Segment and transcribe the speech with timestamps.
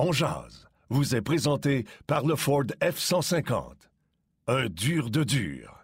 [0.00, 3.72] On jase vous est présenté par le Ford F-150.
[4.46, 5.77] Un dur de dur.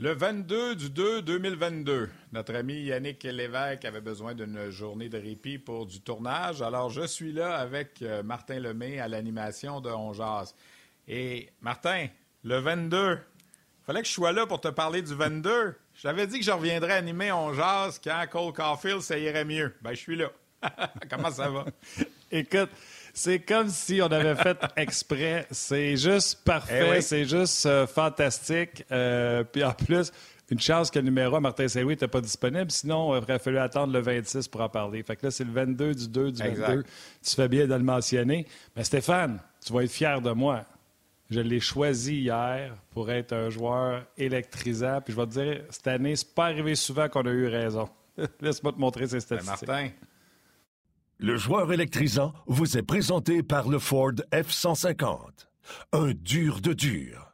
[0.00, 5.58] Le 22 du 2 2022, notre ami Yannick Lévesque avait besoin d'une journée de répit
[5.58, 6.62] pour du tournage.
[6.62, 10.12] Alors, je suis là avec euh, Martin Lemay à l'animation de On
[11.08, 12.06] Et Martin,
[12.44, 15.74] le 22, il fallait que je sois là pour te parler du 22.
[15.94, 19.74] Je t'avais dit que je reviendrais animer On quand Cole Caulfield, ça irait mieux.
[19.82, 20.30] Ben, je suis là.
[21.10, 21.64] Comment ça va?
[22.30, 22.70] Écoute,
[23.18, 25.46] c'est comme si on avait fait exprès.
[25.50, 28.84] C'est juste parfait, eh c'est juste euh, fantastique.
[28.92, 30.12] Euh, puis en plus,
[30.50, 32.70] une chance que le numéro Martin Saint-Louis n'était pas disponible.
[32.70, 35.02] Sinon, il aurait fallu attendre le 26 pour en parler.
[35.02, 36.84] Fait que là, c'est le 22 du 2 du 22.
[37.22, 38.46] Tu fais bien de le mentionner.
[38.76, 40.64] Mais Stéphane, tu vas être fier de moi.
[41.28, 45.00] Je l'ai choisi hier pour être un joueur électrisant.
[45.00, 47.88] Puis je vais te dire, cette année, c'est pas arrivé souvent qu'on a eu raison.
[48.40, 49.68] Laisse-moi te montrer ces ben, statistiques.
[49.68, 49.90] Martin,
[51.18, 55.46] le joueur électrisant vous est présenté par le Ford F-150.
[55.92, 57.32] Un dur de dur.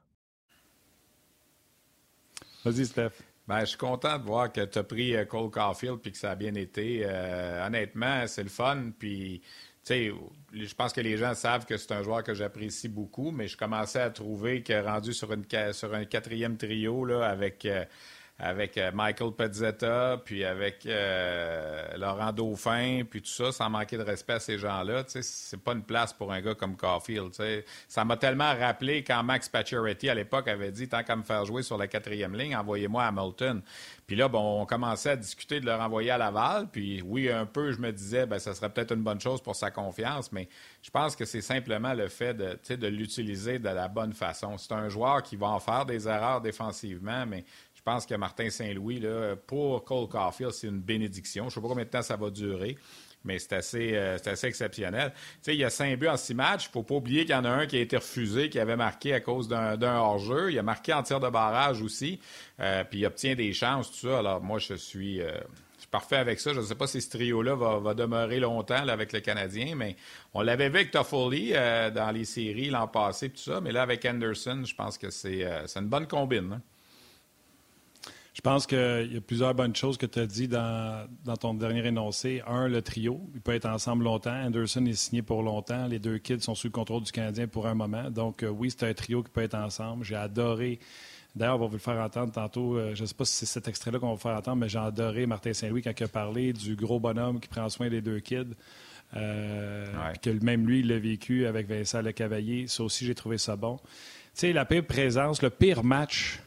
[2.65, 3.13] Vas-y, Steph.
[3.47, 6.19] Ben, je suis content de voir que tu as pris euh, Cole Caulfield puis que
[6.19, 7.03] ça a bien été.
[7.05, 8.91] Euh, honnêtement, c'est le fun.
[8.99, 9.43] Puis,
[9.87, 13.59] je pense que les gens savent que c'est un joueur que j'apprécie beaucoup, mais je
[13.59, 17.67] commençais à trouver que rendu sur, une, sur un quatrième trio là, avec.
[17.67, 17.85] Euh,
[18.39, 24.03] avec euh, Michael Pezzetta, puis avec euh, Laurent Dauphin, puis tout ça, sans manquer de
[24.03, 25.05] respect à ces gens-là.
[25.07, 27.33] C'est pas une place pour un gars comme Caulfield.
[27.87, 31.45] Ça m'a tellement rappelé quand Max Pacioretty, à l'époque, avait dit tant qu'à me faire
[31.45, 33.63] jouer sur la quatrième ligne, envoyez-moi à Hamilton.
[34.07, 36.69] Puis là, bon, on commençait à discuter de le renvoyer à Laval.
[36.71, 39.57] Puis oui, un peu, je me disais, ben, ça serait peut-être une bonne chose pour
[39.57, 40.49] sa confiance, mais
[40.83, 44.59] je pense que c'est simplement le fait de, de l'utiliser de la bonne façon.
[44.59, 47.45] C'est un joueur qui va en faire des erreurs défensivement, mais
[47.85, 49.03] pense que Martin Saint-Louis,
[49.47, 51.45] pour Cole Caulfield, c'est une bénédiction.
[51.45, 52.77] Je ne sais pas combien de temps ça va durer
[53.25, 55.13] mais c'est assez, euh, assez exceptionnel.
[55.47, 56.67] il y a cinq buts en six matchs.
[56.67, 58.59] Il ne faut pas oublier qu'il y en a un qui a été refusé, qui
[58.59, 60.53] avait marqué à cause d'un hors-jeu.
[60.53, 62.21] Il a marqué en tir de barrage aussi.
[62.61, 64.19] Euh, puis il obtient des chances, tout ça.
[64.19, 65.33] Alors moi, je suis, euh,
[65.91, 66.53] parfait avec ça.
[66.53, 69.95] Je ne sais pas si ce trio-là va, demeurer longtemps avec le Canadien, mais
[70.33, 73.61] on l'avait vu avec Toffoli dans les séries l'an passé, tout ça.
[73.61, 75.45] Mais là, avec Anderson, je pense que c'est
[75.77, 76.55] une bonne combine.
[76.55, 76.63] Hein.
[78.35, 81.07] Je pense qu'il y a plusieurs bonnes choses que tu as dit dans,
[81.41, 82.43] ton dernier énoncé.
[82.49, 83.21] Un, le trio.
[83.33, 84.35] Il peut être ensemble longtemps.
[84.35, 85.87] Anderson est signé pour longtemps.
[85.87, 88.11] Les deux kids sont sous le contrôle du Canadien pour un moment.
[88.11, 90.05] Donc, euh, oui, c'est un trio qui peut être ensemble.
[90.05, 90.81] J'ai adoré.
[91.37, 92.77] D'ailleurs, on va vous le faire entendre tantôt.
[92.77, 94.69] Euh, je ne sais pas si c'est cet extrait-là qu'on va vous faire entendre, mais
[94.69, 98.01] j'ai adoré Martin Saint-Louis quand il a parlé du gros bonhomme qui prend soin des
[98.01, 98.55] deux kids.
[99.15, 99.87] Euh,
[100.21, 102.67] que même lui, il l'a vécu avec Vincent Lecavalier.
[102.67, 103.77] Ça aussi, j'ai trouvé ça bon.
[103.77, 103.83] Tu
[104.35, 106.41] sais, la pire présence, le pire match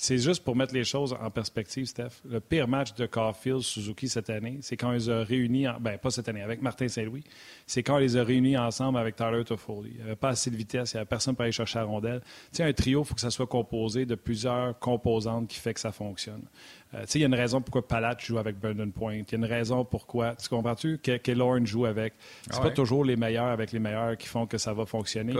[0.00, 2.22] c'est juste pour mettre les choses en perspective, Steph.
[2.26, 5.78] Le pire match de Caulfield-Suzuki cette année, c'est quand ils ont réunis, en...
[5.78, 7.22] ben pas cette année, avec Martin Saint-Louis,
[7.66, 9.90] c'est quand ils les ont réunis ensemble avec Tyler Toffoli.
[9.90, 11.84] Il n'y avait pas assez de vitesse, il n'y avait personne pour aller chercher la
[11.84, 12.22] rondelle.
[12.22, 15.74] Tu sais, un trio, il faut que ça soit composé de plusieurs composantes qui fait
[15.74, 16.44] que ça fonctionne.
[16.94, 19.16] Euh, tu sais, il y a une raison pourquoi Palat joue avec Brendan Point.
[19.16, 22.14] Il y a une raison pourquoi, tu comprends-tu, que, que joue avec.
[22.44, 25.34] C'est ah pas toujours les meilleurs avec les meilleurs qui font que ça va fonctionner.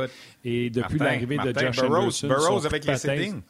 [0.44, 3.40] Et depuis l'arrivée de Josh Burroughs, Burroughs avec les settings.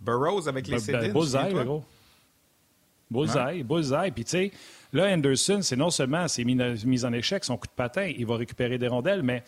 [0.00, 1.84] Burroughs avec les ben, Bullseye, gros.
[3.10, 4.10] Bullseye, bullseye.
[4.10, 4.52] Puis tu sais,
[4.92, 8.36] là, Anderson, c'est non seulement ses mises en échec, son coup de patin, il va
[8.36, 9.42] récupérer des rondelles, mais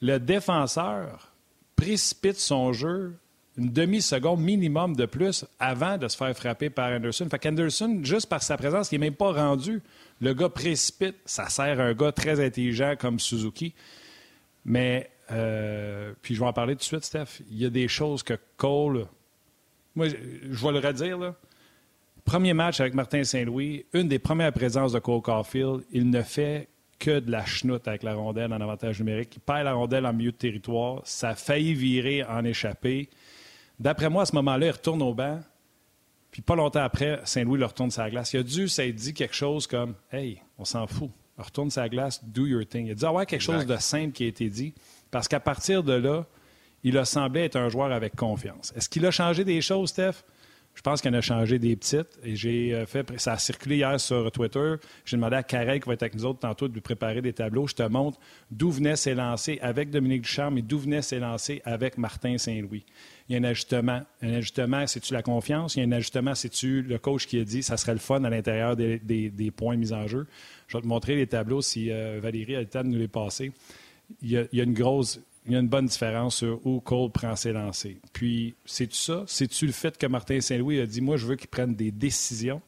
[0.00, 1.32] le défenseur
[1.76, 3.14] précipite son jeu
[3.58, 7.26] une demi-seconde minimum de plus avant de se faire frapper par Anderson.
[7.30, 9.82] Fait qu'Anderson, juste par sa présence, il n'est même pas rendu.
[10.20, 11.16] Le gars précipite.
[11.24, 13.72] Ça sert à un gars très intelligent comme Suzuki.
[14.64, 17.40] Mais, euh, puis je vais en parler tout de suite, Steph.
[17.50, 19.06] Il y a des choses que Cole
[19.96, 21.34] moi, je vais le redire, là.
[22.24, 26.68] Premier match avec Martin Saint-Louis, une des premières présences de Cole Caulfield, il ne fait
[26.98, 29.36] que de la chenoute avec la rondelle en avantage numérique.
[29.36, 31.02] Il perd la rondelle en milieu de territoire.
[31.04, 33.10] Ça a failli virer en échappé.
[33.78, 35.40] D'après moi, à ce moment-là, il retourne au banc.
[36.30, 38.32] Puis pas longtemps après, Saint-Louis le retourne sa glace.
[38.32, 41.10] Il a dû s'être dit quelque chose comme Hey, on s'en fout.
[41.38, 42.86] Retourne sa glace, do your thing.
[42.86, 44.74] Il a dû avoir quelque chose de simple qui a été dit.
[45.10, 46.26] Parce qu'à partir de là,
[46.86, 48.72] il a semblé être un joueur avec confiance.
[48.76, 50.22] Est-ce qu'il a changé des choses, Steph?
[50.76, 52.16] Je pense qu'elle a changé des petites.
[52.22, 53.18] Et j'ai euh, fait.
[53.18, 54.74] Ça a circulé hier sur Twitter.
[55.04, 57.32] J'ai demandé à Karel, qui va être avec nous autres tantôt, de lui préparer des
[57.32, 57.66] tableaux.
[57.66, 58.20] Je te montre
[58.52, 62.84] d'où venaient ses lancers avec Dominique Ducharme et d'où venaient ses lancers avec Martin Saint-Louis.
[63.28, 64.02] Il y a un ajustement.
[64.22, 65.74] Un ajustement, c'est-tu la confiance?
[65.74, 68.22] Il y a un ajustement, c'est-tu le coach qui a dit ça serait le fun
[68.22, 70.28] à l'intérieur des, points mis en jeu?
[70.68, 73.08] Je vais te montrer les tableaux si euh, Valérie a le temps de nous les
[73.08, 73.50] passer.
[74.22, 77.36] Il y a, une grosse il y a une bonne différence sur où Cole prend
[77.36, 77.96] ses lancers.
[78.12, 79.24] Puis, c'est-tu ça?
[79.26, 82.60] C'est-tu le fait que Martin Saint-Louis a dit Moi, je veux qu'il prenne des décisions?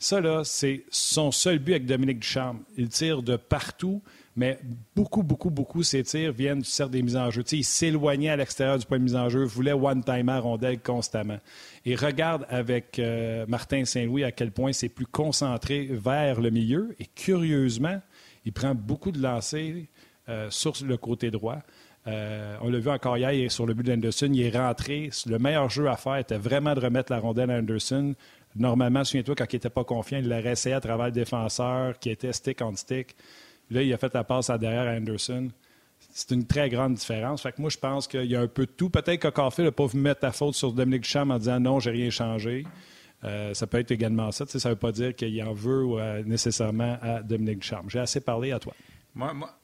[0.00, 2.60] Ça, là, c'est son seul but avec Dominique Ducharme.
[2.76, 4.00] Il tire de partout,
[4.36, 4.60] mais
[4.94, 7.42] beaucoup, beaucoup, beaucoup, ses tirs viennent du cercle des mises en jeu.
[7.50, 11.38] il s'éloignait à l'extérieur du point de mise en jeu, voulait one-timer rondelle constamment.
[11.84, 16.94] Et regarde avec euh, Martin Saint-Louis à quel point c'est plus concentré vers le milieu.
[17.00, 18.00] Et curieusement,
[18.44, 19.86] il prend beaucoup de lancers
[20.28, 21.58] euh, sur le côté droit.
[22.08, 24.30] Euh, on l'a vu encore hier sur le but d'Anderson.
[24.32, 25.10] Il est rentré.
[25.26, 28.14] Le meilleur jeu à faire était vraiment de remettre la rondelle à Anderson.
[28.56, 32.10] Normalement, souviens-toi, quand il n'était pas confiant, il l'aurait essayé à travers le défenseur qui
[32.10, 33.14] était stick on stick.
[33.70, 35.50] Là, il a fait la passe à derrière à Anderson.
[36.10, 37.42] C'est une très grande différence.
[37.42, 38.88] Fait que moi, je pense qu'il y a un peu de tout.
[38.88, 41.78] Peut-être que Carfield n'a pas vu mettre la faute sur Dominique Cham en disant non,
[41.78, 42.64] j'ai rien changé.
[43.24, 44.46] Euh, ça peut être également ça.
[44.46, 47.90] ça ne veut pas dire qu'il en veut euh, nécessairement à Dominique Charme.
[47.90, 48.72] J'ai assez parlé à toi.
[49.14, 49.57] Moi, moi,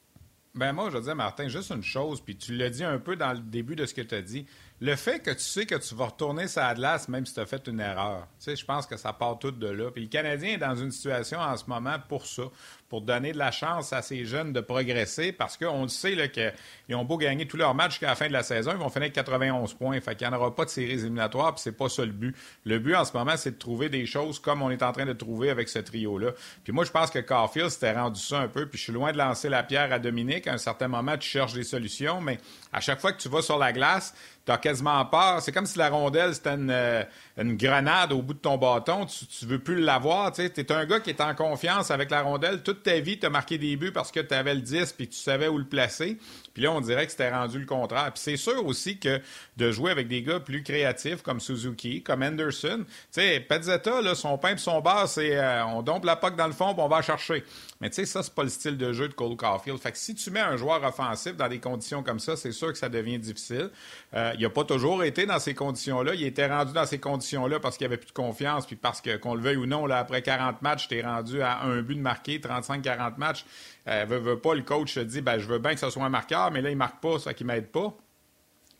[0.55, 3.15] ben moi, je veux dire, Martin, juste une chose, puis tu l'as dit un peu
[3.15, 4.45] dans le début de ce que tu as dit.
[4.81, 7.45] Le fait que tu sais que tu vas retourner sa glace, même si tu as
[7.45, 9.89] fait une erreur, tu je pense que ça part tout de là.
[9.89, 12.43] Puis le Canadien est dans une situation en ce moment pour ça
[12.89, 16.95] pour donner de la chance à ces jeunes de progresser parce qu'on le sait qu'ils
[16.95, 19.03] ont beau gagner tous leurs matchs jusqu'à la fin de la saison, ils vont finir
[19.03, 19.99] avec 91 points.
[20.01, 22.35] Fait qu'il n'y en aura pas de séries éliminatoires, puis c'est pas ça le but.
[22.65, 25.05] Le but en ce moment, c'est de trouver des choses comme on est en train
[25.05, 26.31] de trouver avec ce trio-là.
[26.63, 29.11] Puis moi, je pense que Carfield s'était rendu ça un peu, puis je suis loin
[29.11, 30.47] de lancer la pierre à Dominique.
[30.47, 32.39] À un certain moment, tu cherches des solutions, mais
[32.71, 34.13] à chaque fois que tu vas sur la glace,
[34.45, 35.41] tu as quasiment peur.
[35.41, 37.03] C'est comme si la rondelle, c'était une, euh,
[37.37, 39.05] grenade au bout de ton bâton.
[39.05, 40.31] Tu, tu veux plus l'avoir.
[40.31, 42.61] Tu es un gars qui est en confiance avec la rondelle.
[42.61, 45.07] Toute ta vie, tu as marqué des buts parce que tu avais le 10 puis
[45.07, 46.19] tu savais où le placer.
[46.55, 48.11] Puis là, on dirait que c'était rendu le contraire.
[48.13, 49.19] Puis c'est sûr aussi que
[49.57, 54.15] de jouer avec des gars plus créatifs comme Suzuki, comme Anderson, tu sais, Pezzetta, là,
[54.15, 56.81] son pain et son bar, c'est euh, on dompe la poque dans le fond puis
[56.81, 57.43] on va chercher.
[57.81, 59.79] Mais tu sais, ça, c'est pas le style de jeu de Cole Caulfield.
[59.79, 62.71] Fait que si tu mets un joueur offensif dans des conditions comme ça, c'est sûr
[62.71, 63.69] que ça devient difficile.
[64.13, 66.13] Euh, il n'a pas toujours été dans ces conditions-là.
[66.15, 69.17] Il était rendu dans ces conditions-là parce qu'il avait plus de confiance, puis parce que,
[69.17, 71.95] qu'on le veuille ou non, là, après 40 matchs, tu es rendu à un but
[71.95, 73.45] de marqué, 35-40 matchs.
[73.87, 76.09] Euh, veut, pas, le coach se dit, ben, je veux bien que ce soit un
[76.09, 77.95] marqueur, mais là, il marque pas, ça qui m'aide pas.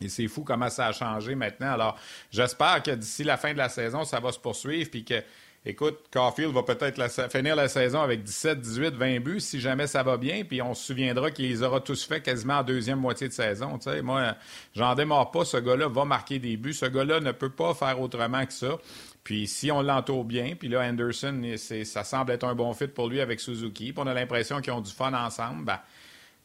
[0.00, 1.72] Et c'est fou comment ça a changé maintenant.
[1.72, 1.98] Alors,
[2.30, 5.22] j'espère que d'ici la fin de la saison, ça va se poursuivre, puis que
[5.68, 10.04] Écoute, Caulfield va peut-être finir la saison avec 17, 18, 20 buts si jamais ça
[10.04, 13.26] va bien, puis on se souviendra qu'il les aura tous fait quasiment en deuxième moitié
[13.26, 13.80] de saison.
[13.80, 14.36] sais, Moi,
[14.76, 16.72] j'en démarre pas, ce gars-là va marquer des buts.
[16.72, 18.78] Ce gars-là ne peut pas faire autrement que ça.
[19.26, 23.08] Puis si on l'entoure bien, puis là, Anderson, ça semble être un bon fit pour
[23.08, 25.80] lui avec Suzuki, puis on a l'impression qu'ils ont du fun ensemble, ben,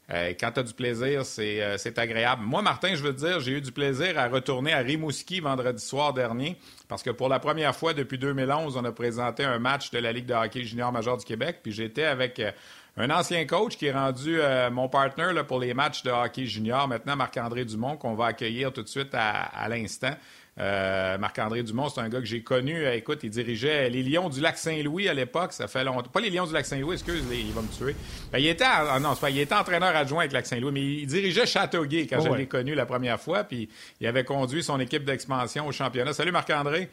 [0.09, 2.41] euh, quand tu as du plaisir, euh, c'est agréable.
[2.43, 5.85] Moi, Martin, je veux te dire, j'ai eu du plaisir à retourner à Rimouski vendredi
[5.85, 6.57] soir dernier
[6.87, 10.11] parce que pour la première fois depuis 2011, on a présenté un match de la
[10.11, 11.59] Ligue de hockey junior major du Québec.
[11.61, 12.51] Puis j'étais avec euh,
[12.97, 14.39] un ancien coach qui est rendu
[14.71, 18.81] mon partner pour les matchs de hockey junior, maintenant Marc-André Dumont, qu'on va accueillir tout
[18.81, 20.13] de suite à l'instant.
[20.59, 22.85] Euh, Marc-André Dumont, c'est un gars que j'ai connu.
[22.85, 25.53] Euh, écoute, il dirigeait les Lions du Lac-Saint-Louis à l'époque.
[25.53, 26.09] Ça fait longtemps.
[26.09, 27.95] Pas les Lions du Lac-Saint-Louis, excuse, il va me tuer.
[28.31, 31.45] Ben, il était, ah, non, pas, il était entraîneur adjoint avec Lac-Saint-Louis, mais il dirigeait
[31.45, 33.45] Châteauguay quand oh, je l'ai connu la première fois.
[33.45, 33.69] Puis
[34.01, 36.13] il avait conduit son équipe d'expansion au championnat.
[36.13, 36.89] Salut Marc-André.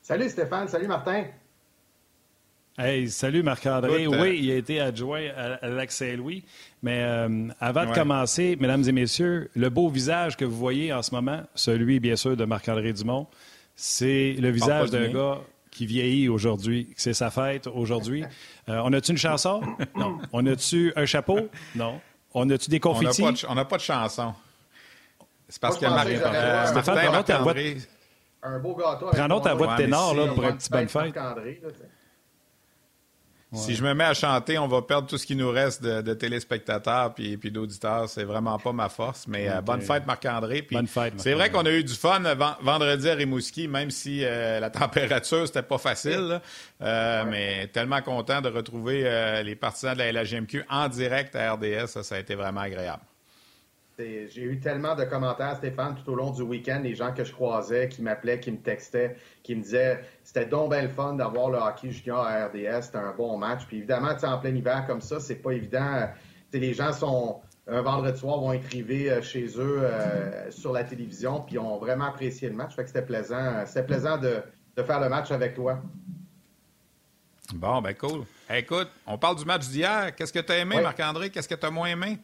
[0.00, 0.68] Salut Stéphane.
[0.68, 1.24] Salut Martin.
[2.82, 4.06] Hey, salut Marc-André.
[4.06, 6.44] oui, euh, il a été adjoint à, Lac Saint-Louis.
[6.82, 11.02] Mais euh, avant de commencer, mesdames et messieurs, le beau visage que vous voyez en
[11.02, 13.26] ce moment, celui bien sûr de Marc-André Dumont,
[13.76, 16.88] c'est le visage d'un gars qui vieillit aujourd'hui.
[16.96, 18.24] C'est sa fête aujourd'hui.
[18.68, 19.62] Euh, on a-tu une chanson?
[19.96, 20.18] Non.
[20.32, 21.48] On a-tu un chapeau?
[21.74, 21.98] Non.
[22.34, 23.24] On a-tu des confettis?
[23.48, 24.32] On n'a pas, de chanson.
[25.48, 26.18] C'est parce que Marie
[26.66, 27.54] Stéphane, prends ta voix.
[28.44, 29.06] Un beau gâteau.
[29.10, 31.14] Prends ta voix de ténor là, pour une petite bonne fête.
[33.52, 36.14] Si je me mets à chanter, on va perdre tout ce qui nous reste de,
[36.14, 38.08] téléspectateurs puis, puis d'auditeurs.
[38.08, 39.26] C'est vraiment pas ma force.
[39.26, 40.66] Mais euh, bonne fête, Marc-André.
[40.70, 41.14] Bonne fête.
[41.16, 42.20] C'est vrai qu'on a eu du fun
[42.62, 46.40] vendredi à Rimouski, même si euh, la température, c'était pas facile.
[46.80, 51.86] Euh, mais tellement content de retrouver les partisans de la LHMQ en direct à RDS.
[51.88, 53.02] Ça, ça a été vraiment agréable.
[54.28, 57.32] J'ai eu tellement de commentaires, Stéphane, tout au long du week-end, les gens que je
[57.32, 61.50] croisais, qui m'appelaient, qui me textaient, qui me disaient c'était donc bien le fun d'avoir
[61.50, 63.66] le hockey junior à RDS, c'était un bon match.
[63.66, 66.08] Puis évidemment, en plein hiver comme ça, c'est pas évident.
[66.52, 70.82] les gens sont un vendredi soir vont être rivés euh, chez eux euh, sur la
[70.84, 72.74] télévision, puis ont vraiment apprécié le match.
[72.74, 73.64] Fait que c'était plaisant.
[73.66, 74.42] C'était plaisant de,
[74.76, 75.80] de faire le match avec toi.
[77.54, 78.24] Bon, ben cool.
[78.48, 80.14] écoute, on parle du match d'hier.
[80.14, 81.30] Qu'est-ce que tu as aimé, Marc-André?
[81.30, 82.18] Qu'est-ce que tu as moins aimé?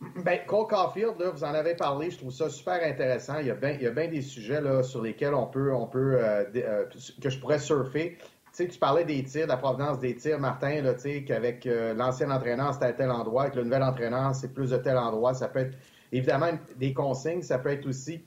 [0.00, 3.38] Ben, Cole Caulfield, là, vous en avez parlé, je trouve ça super intéressant.
[3.38, 6.84] Il y a bien des sujets là, sur lesquels on peut, on peut euh, euh,
[7.20, 8.16] que je pourrais surfer.
[8.18, 11.66] Tu sais, tu parlais des tirs, de la provenance des tirs, Martin, tu sais, qu'avec
[11.66, 14.96] euh, l'ancien entraîneur, c'était à tel endroit, avec le nouvel entraîneur, c'est plus de tel
[14.96, 15.34] endroit.
[15.34, 15.76] Ça peut être
[16.12, 18.24] évidemment des consignes, ça peut être aussi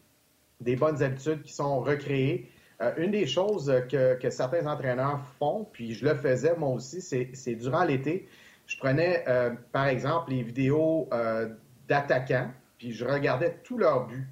[0.59, 2.49] des bonnes habitudes qui sont recréées.
[2.97, 7.85] une des choses que, certains entraîneurs font, puis je le faisais moi aussi, c'est durant
[7.85, 8.27] l'été,
[8.67, 11.49] je prenais, euh, par exemple, les vidéos euh,
[11.87, 14.27] d'attaquants, puis je regardais tous leurs buts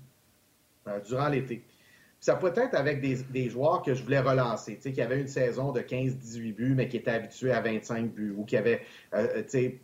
[0.87, 1.65] euh, durant l'été.
[2.19, 5.81] Ça peut être avec des, joueurs que je voulais relancer, qui avaient une saison de
[5.81, 8.81] 15-18 buts, mais qui étaient habitués à 25 buts ou qui n'avaient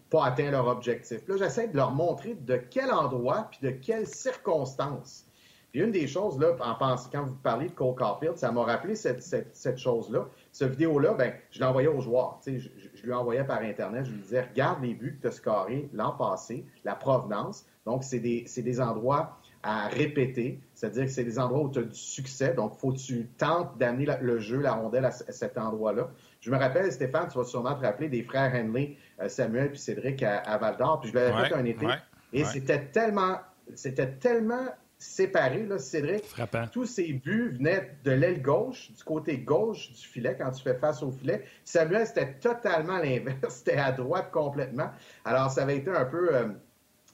[0.10, 1.20] pas atteint leur objectif.
[1.28, 5.26] Là, j'essaie de leur montrer de quel endroit puis de quelles circonstances
[5.72, 8.64] puis une des choses, là, en pensant, quand vous parlez de Cole Caulfield, ça m'a
[8.64, 10.28] rappelé cette, cette, chose-là.
[10.52, 12.40] Ce vidéo-là, ben, je l'ai envoyé aux joueurs.
[12.46, 14.06] Je, je, je, lui envoyais par Internet.
[14.06, 17.66] Je lui disais, regarde les buts que tu as scorés l'an passé, la provenance.
[17.86, 21.84] Donc, c'est des, des endroits à répéter, c'est-à-dire que c'est des endroits où tu as
[21.84, 22.54] du succès.
[22.54, 26.10] Donc, faut que tu tentes d'amener le jeu, la rondelle à, cet endroit-là.
[26.40, 29.80] Je me rappelle, Stéphane, tu vas sûrement te rappeler des frères Henley, euh, Samuel puis
[29.80, 31.02] Cédric à, Val d'Or.
[31.02, 31.88] Puis je l'avais fait un été.
[32.34, 33.40] et c'était tellement,
[33.76, 34.66] c'était tellement
[35.02, 36.24] séparé, là, Cédric.
[36.72, 40.76] Tous ces buts venaient de l'aile gauche, du côté gauche du filet, quand tu fais
[40.76, 41.44] face au filet.
[41.64, 43.56] Samuel, c'était totalement l'inverse.
[43.56, 44.92] C'était à droite complètement.
[45.26, 46.50] Alors, ça avait été un peu euh,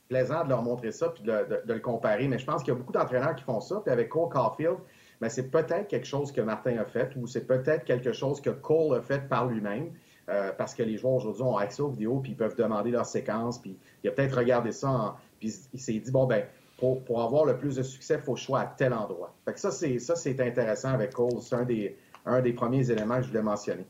[0.09, 2.27] plaisant de leur montrer ça puis de, le comparer.
[2.27, 3.79] Mais je pense qu'il y a beaucoup d'entraîneurs qui font ça.
[3.83, 4.77] Puis avec Cole Caulfield,
[5.21, 8.49] ben, c'est peut-être quelque chose que Martin a fait ou c'est peut-être quelque chose que
[8.49, 9.91] Cole a fait par lui-même.
[10.29, 13.05] Euh, parce que les joueurs aujourd'hui ont accès aux vidéos, puis ils peuvent demander leur
[13.05, 16.43] séquence, puis il a peut-être regardé ça, puis il s'est dit, bon, ben
[16.77, 19.33] pour, avoir le plus de succès, il faut que je sois à tel endroit.
[19.45, 21.41] Fait que ça, c'est, ça, c'est intéressant avec Cole.
[21.41, 23.85] C'est un des, un des premiers éléments que je voulais mentionner.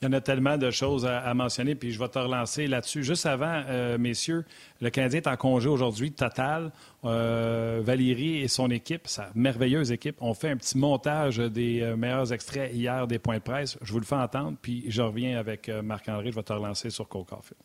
[0.00, 3.02] Il y en a tellement de choses à, mentionner, puis je vais te relancer là-dessus.
[3.02, 4.44] Juste avant, euh, messieurs,
[4.82, 6.72] le Canadien est en congé aujourd'hui, total.
[7.04, 11.96] Euh, Valérie et son équipe, sa merveilleuse équipe, ont fait un petit montage des euh,
[11.96, 13.78] meilleurs extraits hier des points de presse.
[13.80, 16.32] Je vous le fais entendre, puis je reviens avec Marc-André.
[16.32, 17.62] Je vais te relancer sur Cole Caulfield.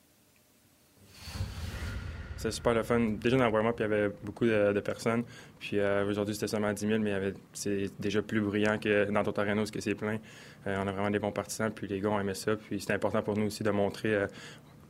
[2.40, 3.02] C'était super le fun.
[3.22, 5.26] Déjà dans le warm-up, il y avait beaucoup de, personnes.
[5.60, 9.42] Puis euh, aujourd'hui, c'était seulement 10 000, mais c'est déjà plus bruyant que dans d'autres
[9.42, 10.20] arénas que c'est plein.
[10.66, 12.56] Euh, on a vraiment des bons partisans, puis les gars ont aimé ça.
[12.56, 14.28] Puis c'était important pour nous aussi de montrer, euh,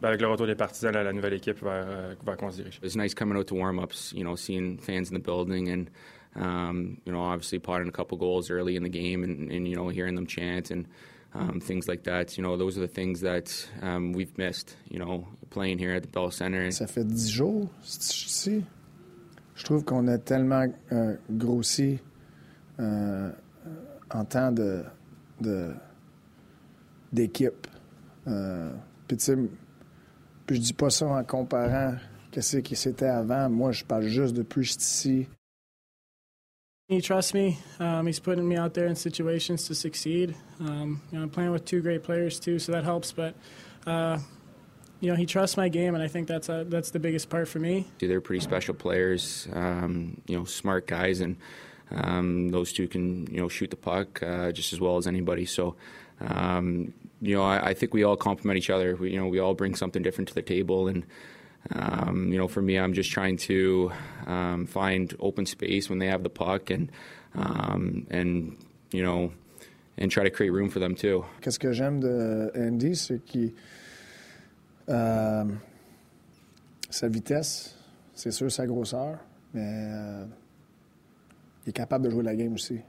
[0.03, 1.88] avec le retour des partisans, la, la nouvelle équipe vers,
[2.24, 2.79] vers qu'on se dirige.
[2.84, 5.89] It's nice coming out to warm-ups, you know, seeing fans in the building and,
[6.36, 9.75] um, you know, obviously potting a couple goals early in the game and, and you
[9.75, 10.86] know, hearing them chant and
[11.34, 12.38] um, things like that.
[12.38, 14.76] You know, those are the things that um, we've missed.
[14.90, 16.72] You know, playing here at the Bell Center.
[16.72, 18.64] Ça fait dix jours ici.
[19.56, 22.00] Je trouve qu'on a tellement euh, grossi
[22.80, 23.30] euh,
[24.10, 24.84] en temps de,
[25.42, 25.74] de
[27.12, 27.68] d'équipe.
[28.28, 28.72] Euh,
[29.08, 29.38] puis tu sais,
[30.50, 31.96] je dis pas ça en comparant
[32.32, 33.50] qu'est-ce que c'était avant.
[33.50, 35.28] Moi, je parle juste depuis que je suis ici.
[36.89, 37.60] He trusts me.
[37.79, 40.36] Um, he's putting me out there in situations to succeed.
[40.60, 43.12] Um, you know, I'm playing with two great players too, so that helps.
[43.12, 43.36] But
[43.86, 44.17] uh,
[45.00, 47.48] you know, he trusts my game, and I think that's a, that's the biggest part
[47.48, 47.86] for me.
[48.00, 49.48] They're pretty special players.
[49.53, 51.38] Um, you know, smart guys, and
[51.91, 55.46] um, those two can you know shoot the puck uh, just as well as anybody.
[55.46, 55.75] So.
[56.22, 58.98] Um, you know, I, I, think we all complement each other.
[58.98, 61.05] We, you know, we all bring something different to the table, and
[61.75, 63.92] um, you know, for me, I'm just trying to
[64.28, 66.92] um, find open space when they have the puck and
[67.36, 68.58] um, and
[68.92, 69.32] you know
[69.98, 71.25] and try to create room for them too.
[71.42, 73.54] Qu'est-ce que j'aime de Andy, c'est qu'il
[74.89, 75.44] euh,
[76.89, 77.75] sa vitesse,
[78.16, 79.20] c'est sûr sa grosseur,
[79.54, 80.25] mais euh,
[81.66, 82.80] il est capable de jouer la game aussi.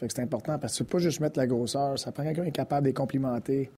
[0.00, 2.42] Fait que c'est important parce que c'est pas juste mettre la grosseur, ça prend quelqu'un
[2.42, 3.70] qui est capable de complimenter,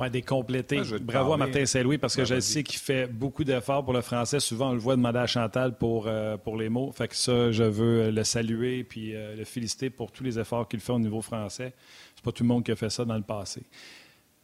[0.00, 0.80] Oui, des complétés.
[1.02, 4.40] Bravo à Martin Saint-Louis parce que je sais qu'il fait beaucoup d'efforts pour le français.
[4.40, 6.90] Souvent, on le voit demander à Chantal pour, euh, pour les mots.
[6.90, 10.66] Fait que ça, je veux le saluer puis euh, le féliciter pour tous les efforts
[10.68, 11.74] qu'il fait au niveau français.
[12.14, 13.62] C'est pas tout le monde qui a fait ça dans le passé.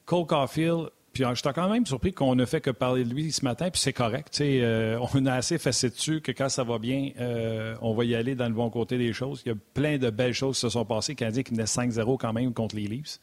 [0.04, 3.32] Cole Caulfield, puis je suis quand même surpris qu'on ne fait que parler de lui
[3.32, 4.38] ce matin, puis c'est correct.
[4.42, 7.12] Euh, on a assez facile dessus que quand ça va bien,
[7.80, 9.40] on va y aller dans le bon côté des choses.
[9.46, 11.14] Il y a plein de belles choses qui se sont passées.
[11.14, 13.20] Canadien qui venait 5-0 quand même contre les Leafs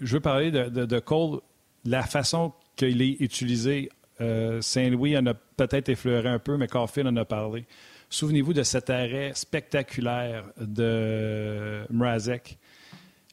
[0.00, 1.40] je veux parler de, Cole,
[1.84, 3.90] la façon qu'il est utilisé.
[4.20, 7.64] Euh, Saint-Louis en a peut-être effleuré un peu, mais Caulfield en a parlé.
[8.10, 12.58] Souvenez-vous de cet arrêt spectaculaire de Mrazek.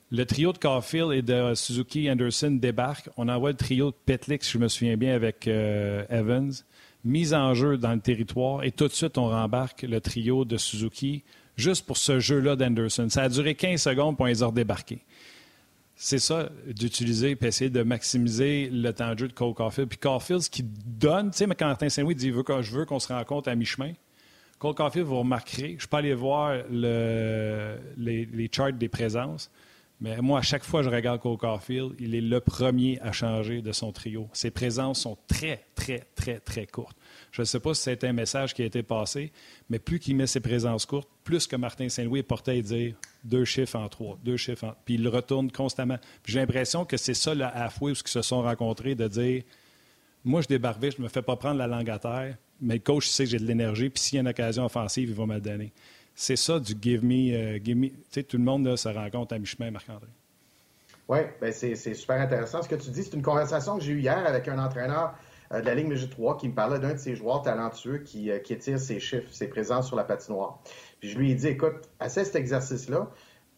[0.10, 3.10] Le trio de Caulfield et de Suzuki Anderson débarque.
[3.16, 6.52] On envoie le trio de Petlix, je me souviens bien, avec euh, Evans.
[7.06, 10.58] mise en jeu dans le territoire et tout de suite, on rembarque le trio de
[10.58, 11.24] Suzuki
[11.56, 13.08] juste pour ce jeu-là d'Anderson.
[13.10, 15.00] Ça a duré 15 secondes pour les ont débarqué.
[16.04, 19.88] C'est ça, d'utiliser et essayer de maximiser le temps de jeu de Cole Caulfield.
[19.88, 23.14] Puis Caulfield, ce qu'il donne, tu sais, quand Martin Saint-Louis dit Je veux qu'on se
[23.14, 23.94] rencontre à mi-chemin,
[24.58, 29.52] Cole Caulfield, vous remarquerez, je peux aller voir le, les, les charts des présences.
[30.00, 33.12] Mais moi, à chaque fois que je regarde Cole Caulfield, il est le premier à
[33.12, 34.28] changer de son trio.
[34.34, 36.98] Ses présences sont très, très, très, très courtes.
[37.32, 39.32] Je ne sais pas si c'est un message qui a été passé,
[39.70, 42.96] mais plus qu'il met ses présences courtes, plus que Martin Saint-Louis est porté à dire
[43.24, 44.74] deux chiffres en trois, deux chiffres en...
[44.84, 45.98] Puis il retourne constamment.
[46.26, 49.44] j'ai l'impression que c'est ça le halfway où ils se sont rencontrés, de dire
[50.24, 52.80] moi, je débarque je ne me fais pas prendre la langue à terre, mais le
[52.82, 55.26] coach sait que j'ai de l'énergie, puis s'il y a une occasion offensive, il va
[55.26, 55.72] me la donner
[56.16, 57.34] c'est ça du give me.
[57.34, 57.90] Euh, give me.
[57.90, 60.08] Tu sais, tout le monde là, se rencontre à mi-chemin, Marc-André.
[61.08, 62.62] Oui, ben c'est super intéressant.
[62.62, 65.14] Ce que tu dis, c'est une conversation que j'ai eue hier avec un entraîneur
[65.60, 68.40] de la Ligue Mégie 3 qui me parlait d'un de ses joueurs talentueux qui, euh,
[68.40, 70.60] qui étire ses chiffres, ses présences sur la patinoire.
[71.00, 73.10] Puis je lui ai dit, écoute, assez cet exercice-là,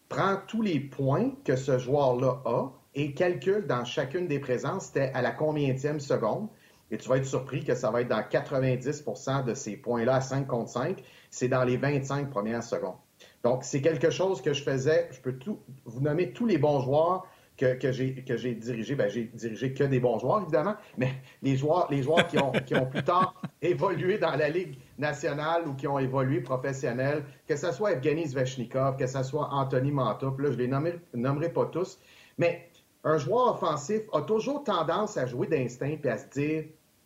[0.10, 5.12] prends tous les points que ce joueur-là a et calcule dans chacune des présences, c'était
[5.14, 6.48] à la combienième seconde.
[6.92, 10.22] Et tu vas être surpris que ça va être dans 90% de ces points-là à
[10.22, 12.98] 5 contre 5 c'est dans les 25 premières secondes.
[13.44, 15.10] Donc, c'est quelque chose que je faisais.
[15.12, 17.26] Je peux tout, vous nommer tous les bons joueurs
[17.72, 18.96] que, que j'ai dirigés.
[18.96, 22.52] Ben, j'ai dirigé que des bons joueurs, évidemment, mais les joueurs, les joueurs qui, ont,
[22.66, 27.56] qui ont plus tard évolué dans la Ligue nationale ou qui ont évolué professionnel, que
[27.56, 31.66] ce soit Evgeny Zvechnikov, que ce soit Anthony Mantop, là, je les nommerai, nommerai pas
[31.66, 32.00] tous,
[32.38, 32.70] mais
[33.04, 36.66] un joueur offensif a toujours tendance à jouer d'instinct et à se dire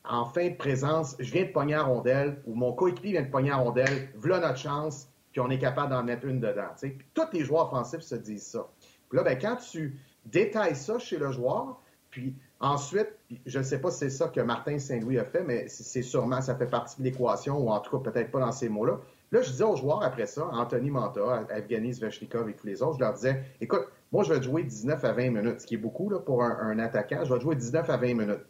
[0.09, 3.29] en fin de présence, je viens de pogner à rondelle ou mon coéquipier vient de
[3.29, 6.69] pogner à rondelle, voilà notre chance, puis on est capable d'en mettre une dedans.
[7.13, 8.67] Tous les joueurs offensifs se disent ça.
[9.09, 9.99] Puis là, ben, quand tu
[10.31, 13.09] détailles ça chez le joueur, puis ensuite,
[13.45, 16.41] je ne sais pas si c'est ça que Martin Saint-Louis a fait, mais c'est sûrement,
[16.41, 18.99] ça fait partie de l'équation, ou en tout cas peut-être pas dans ces mots-là.
[19.31, 22.95] Là, je disais aux joueurs après ça, Anthony Manta, Evgeny Zvechnikov et tous les autres,
[22.95, 25.79] je leur disais, écoute, moi, je vais jouer 19 à 20 minutes, ce qui est
[25.79, 27.25] beaucoup là, pour un, attaquant.
[27.25, 28.45] Je vais jouer 19 à 20 minutes.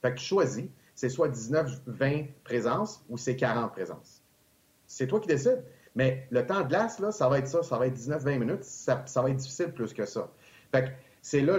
[0.00, 4.22] Fait que tu choisis c'est soit 19-20 présences ou c'est 40 présences.
[4.86, 5.64] C'est toi qui décides.
[5.96, 8.64] Mais le temps de glace, là, ça va être ça, ça va être 19-20 minutes,
[8.64, 10.28] ça, va être difficile plus que ça.
[10.74, 10.88] Fait que
[11.22, 11.56] c'est là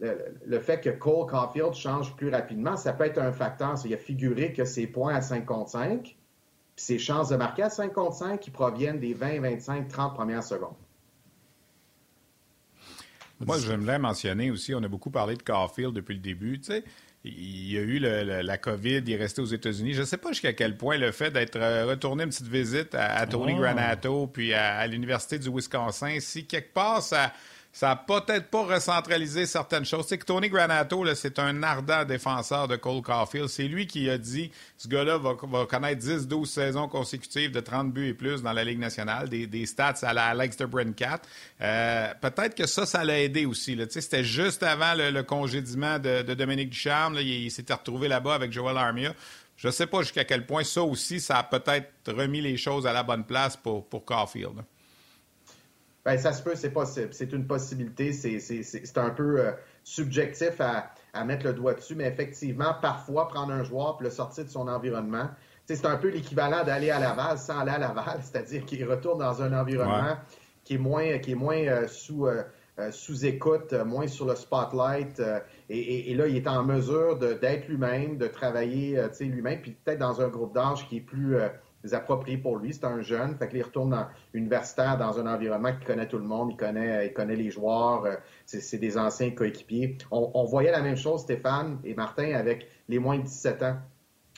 [0.00, 3.74] le, fait que Cole Caulfield change plus rapidement, ça peut être un facteur.
[3.84, 6.16] Il a figuré que ses points à 5 contre 5, puis
[6.76, 10.42] ses chances de marquer à 5 contre 5 qui proviennent des 20, 25, 30 premières
[10.42, 10.76] secondes.
[13.40, 16.58] Moi, j'aimerais mentionner aussi, on a beaucoup parlé de Caulfield depuis le début.
[16.60, 16.84] Tu sais,
[17.24, 19.92] il y a eu la COVID, il est resté aux États-Unis.
[19.92, 22.94] Je ne sais pas jusqu'à quel point le fait d'être euh, retourné une petite visite
[22.94, 23.60] à, Tony oh.
[23.60, 27.32] Granato puis à l'Université du Wisconsin, si quelque part ça
[27.74, 30.06] ça n'a peut-être pas recentralisé certaines choses.
[30.06, 33.48] C'est que Tony Granato, c'est un ardent défenseur de Cole Caulfield.
[33.48, 35.34] C'est lui qui a dit ce gars-là va,
[35.66, 39.94] connaître 10-12 saisons consécutives de 30 buts et plus dans la Ligue nationale, des, stats
[40.02, 41.20] à la Alex de Brincat.
[41.60, 43.76] Euh, peut-être que ça, ça l'a aidé aussi.
[43.90, 47.16] C'était juste avant le, congédiement de, Dominique Ducharme.
[47.18, 49.12] il, s'était retrouvé là-bas avec Joel Armia.
[49.56, 52.86] Je ne sais pas jusqu'à quel point ça aussi, ça a peut-être remis les choses
[52.86, 54.62] à la bonne place pour, pour Caulfield.
[56.04, 57.08] Bien, ça se peut, c'est possible.
[57.12, 58.12] C'est une possibilité.
[58.12, 59.52] C'est un peu euh,
[59.84, 60.92] subjectif à,
[61.24, 64.68] mettre le doigt dessus, mais effectivement, parfois, prendre un joueur et le sortir de son
[64.68, 65.28] environnement,
[65.64, 69.42] c'est un peu l'équivalent d'aller à Laval sans aller à Laval, c'est-à-dire qu'il retourne dans
[69.42, 70.16] un environnement
[70.62, 72.42] qui est moins, qui est moins euh, sous, euh,
[72.90, 75.22] sous écoute, moins sur le spotlight.
[75.70, 80.20] Et, et, là, il est en mesure d'être lui-même, de travailler lui-même, puis peut-être dans
[80.20, 81.38] un groupe d'âge qui est plus
[81.92, 82.72] approprié pour lui.
[82.72, 86.24] C'est un jeune, fait qu'il retourne dans universitaire, dans un environnement qui connaît tout le
[86.24, 88.14] monde, il connaît, il connaît les joueurs, euh,
[88.46, 89.98] c'est des anciens coéquipiers.
[90.10, 93.76] On, voyait la même chose, Stéphane et Martin, avec les moins de 17 ans.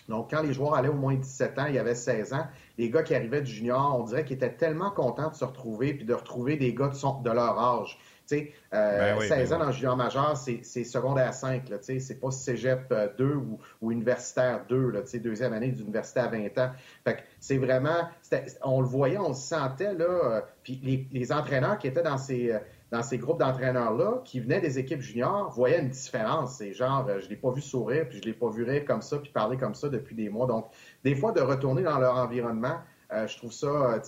[0.09, 2.47] Donc, quand les joueurs allaient au moins de 17 ans, il y avait 16 ans,
[2.79, 5.95] les gars qui arrivaient du junior, on dirait qu'ils étaient tellement contents de se retrouver
[5.95, 7.99] puis de retrouver des gars de leur âge.
[8.29, 11.69] Tu sais, 16 euh, ben ans ben le junior majeur, c'est secondaire 5.
[11.69, 16.27] Là, c'est pas cégep 2 euh, ou, ou universitaire 2, là, deuxième année d'université à
[16.27, 16.71] 20 ans.
[17.05, 18.09] Fait c'est vraiment,
[18.65, 20.05] on le voyait, on le sentait, là.
[20.05, 22.59] Euh, puis les, les, entraîneurs qui étaient dans ces,
[22.91, 26.57] dans ces groupes d'entraîneurs-là, qui venaient des équipes juniors, voyaient une différence.
[26.57, 29.19] C'est genre, je l'ai pas vu sourire, puis je l'ai pas vu rire comme ça,
[29.19, 30.49] puis parler comme ça depuis des mois.
[30.49, 30.67] Donc,
[31.05, 32.79] des fois, de retourner dans leur environnement,
[33.13, 34.01] je trouve ça,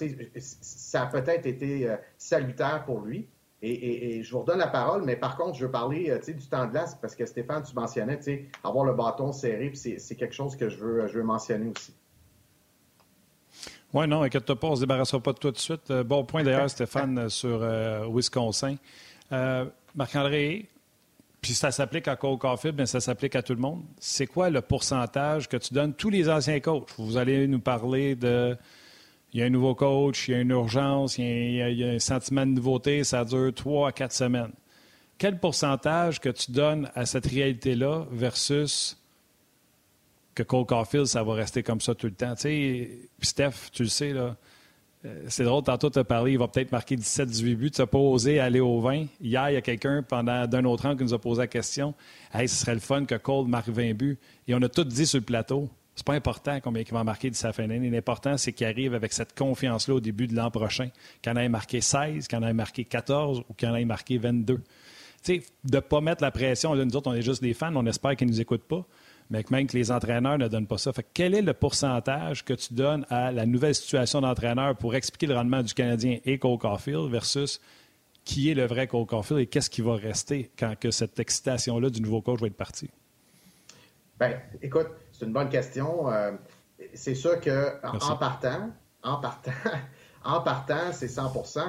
[0.51, 3.29] ça a peut-être été salutaire pour lui.
[3.61, 6.67] Et, je vous redonne la parole, mais par contre, je veux parler euh, du temps
[6.67, 8.21] de glace parce que Stéphane, tu mentionnais
[8.63, 11.93] avoir le bâton serré, puis c'est quelque chose que je veux, je veux mentionner aussi.
[13.93, 15.91] Oui, non, inquiète pas, on ne se débarrassera pas de toi tout de suite.
[15.91, 18.77] Euh, bon point d'ailleurs, Stéphane, sur euh, Wisconsin.
[19.95, 20.69] Marc-André,
[21.41, 23.83] puis ça s'applique à Cole Caulfield, mais ça s'applique à tout le monde.
[23.99, 25.95] C'est quoi le pourcentage que tu donnes?
[25.95, 26.91] Tous les anciens coachs?
[26.99, 28.57] Vous allez nous parler de.
[29.33, 31.99] Il y a un nouveau coach, il y a une urgence, il y a, un
[31.99, 34.53] sentiment de nouveauté, ça dure trois à quatre semaines.
[35.19, 38.97] Quel pourcentage que tu donnes à cette réalité-là versus
[40.35, 42.35] que Cole Caulfield, ça va rester comme ça tout le temps?
[42.37, 44.37] Tu sais, Steph, tu le sais, là,
[45.05, 47.71] euh, c'est drôle, tantôt tu as parlé, il va peut-être marquer 17-18 buts.
[47.71, 49.07] Tu n'as pas osé aller au 20.
[49.21, 51.95] Hier, il y a quelqu'un pendant d'un autre an qui nous a posé la question
[52.33, 54.19] Hey, ce serait le fun que Cole marque 20 buts.
[54.49, 55.69] Et on a tout dit sur le plateau.
[55.99, 57.67] C'est pas important combien il va marquer de sa fin.
[57.67, 60.91] L'important, c'est qu'il arrive avec cette confiance-là au début de l'an prochain.
[61.21, 64.17] Qu'il en ait marqué 16, qu'il en ait marqué 14 ou qu'il en ait marqué
[64.17, 64.59] 22.
[64.59, 64.63] Tu
[65.23, 66.73] sais, de ne pas mettre la pression.
[66.73, 67.75] Là, nous autres, on est juste des fans.
[67.75, 68.87] On espère qu'ils ne nous écoutent pas
[69.31, 70.91] mais même que les entraîneurs ne donnent pas ça.
[70.93, 75.27] Fait quel est le pourcentage que tu donnes à la nouvelle situation d'entraîneur pour expliquer
[75.27, 77.61] le rendement du Canadien et Cole Caulfield versus
[78.25, 81.91] qui est le vrai Cole Caulfield et qu'est-ce qui va rester quand que cette excitation-là
[81.91, 82.89] du nouveau coach va être partie?
[84.19, 86.11] Bien, écoute, c'est une bonne question.
[86.11, 86.33] Euh,
[86.95, 88.71] c'est sûr que en, partant,
[89.03, 89.51] en partant,
[90.25, 91.61] en partant, c'est 100%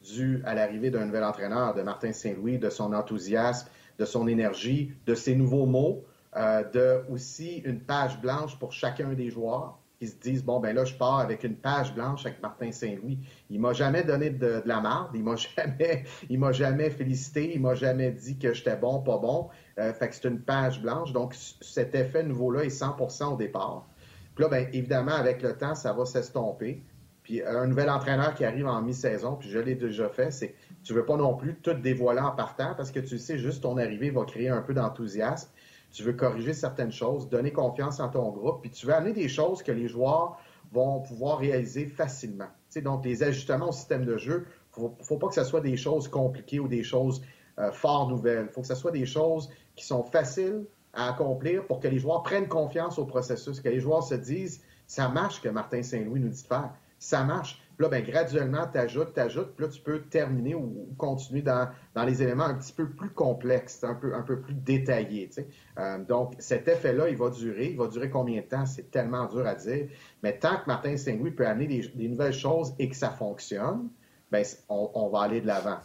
[0.00, 4.94] dû à l'arrivée d'un nouvel entraîneur, de Martin Saint-Louis, de son enthousiasme, de son énergie,
[5.06, 6.04] de ses nouveaux mots.
[6.36, 10.74] Euh, de aussi une page blanche pour chacun des joueurs qui se disent bon ben
[10.74, 13.18] là je pars avec une page blanche avec Martin Saint-Louis.
[13.50, 17.74] Il m'a jamais donné de, la marde, il m'a jamais m'a jamais félicité, il m'a
[17.74, 19.48] jamais dit que j'étais bon pas bon.
[19.78, 23.36] Euh, fait que c'est une page blanche donc cet effet nouveau là est 100% au
[23.36, 23.86] départ.
[24.34, 26.82] Puis là ben évidemment avec le temps ça va s'estomper.
[27.22, 30.92] Puis un nouvel entraîneur qui arrive en mi-saison, puis je l'ai déjà fait, c'est tu
[30.92, 34.10] veux pas non plus tout dévoiler en partant parce que tu sais juste ton arrivée
[34.10, 35.48] va créer un peu d'enthousiasme
[35.94, 39.28] tu veux corriger certaines choses, donner confiance en ton groupe, puis tu veux amener des
[39.28, 40.36] choses que les joueurs
[40.72, 42.48] vont pouvoir réaliser facilement.
[42.82, 44.44] donc, les ajustements au système de jeu,
[44.76, 47.22] il ne faut, pas que ce soit des choses compliquées ou des choses
[47.60, 48.46] euh, fort nouvelles.
[48.48, 52.00] Il faut que ce soit des choses qui sont faciles à accomplir pour que les
[52.00, 56.18] joueurs prennent confiance au processus, que les joueurs se disent ça marche que Martin Saint-Louis
[56.18, 56.70] nous dit de faire.
[56.98, 57.62] Ça marche.
[57.78, 61.68] Là, ben, graduellement, tu ajoutes, tu ajoutes, puis là, tu peux terminer ou, continuer dans,
[61.94, 65.30] dans, les éléments un petit peu plus complexes, un peu, un peu plus détaillés.
[65.78, 67.70] Euh, donc, cet effet-là, il va durer.
[67.70, 68.64] Il va durer combien de temps?
[68.66, 69.88] C'est tellement dur à dire.
[70.22, 73.88] Mais tant que Martin Saint-Louis peut amener des, nouvelles choses et que ça fonctionne,
[74.30, 75.78] ben, on, va aller de l'avant.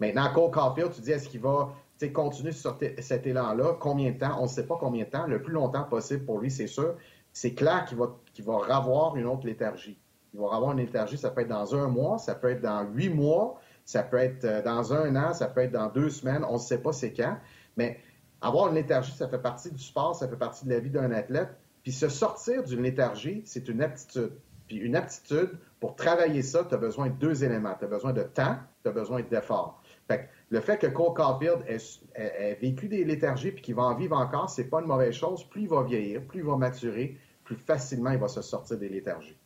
[0.00, 1.74] Maintenant, Cole Caulfield, tu dis, est-ce qu'il va
[2.12, 3.76] continuer sur cet élan-là?
[3.80, 4.36] Combien de temps?
[4.40, 5.26] On ne sait pas combien de temps.
[5.26, 6.96] Le plus longtemps possible pour lui, c'est sûr.
[7.32, 9.98] C'est clair qu'il va, qu'il va revoir une autre léthargie.
[10.34, 12.82] Il va avoir une léthargie, ça peut être dans un mois, ça peut être dans
[12.82, 16.44] huit mois, ça peut être euh, dans un an, ça peut être dans deux semaines,
[16.48, 17.36] on ne sait pas c'est quand.
[17.76, 18.00] Mais
[18.40, 21.12] avoir une léthargie, ça fait partie du sport, ça fait partie de la vie d'un
[21.12, 21.50] athlète.
[21.84, 24.32] Puis se sortir d'une léthargie, c'est une aptitude.
[24.66, 27.74] Puis une aptitude, pour travailler ça, tu as besoin de deux éléments.
[27.78, 29.82] Tu as besoin de temps, tu as besoin d'effort.
[30.08, 34.16] Fait le fait que Cole Caulfield ait, vécu des léthargies puis qu'il va en vivre
[34.16, 35.44] encore, c'est pas une mauvaise chose.
[35.44, 38.88] Plus il va vieillir, plus il va maturer, plus facilement il va se sortir des
[38.88, 39.36] léthargies.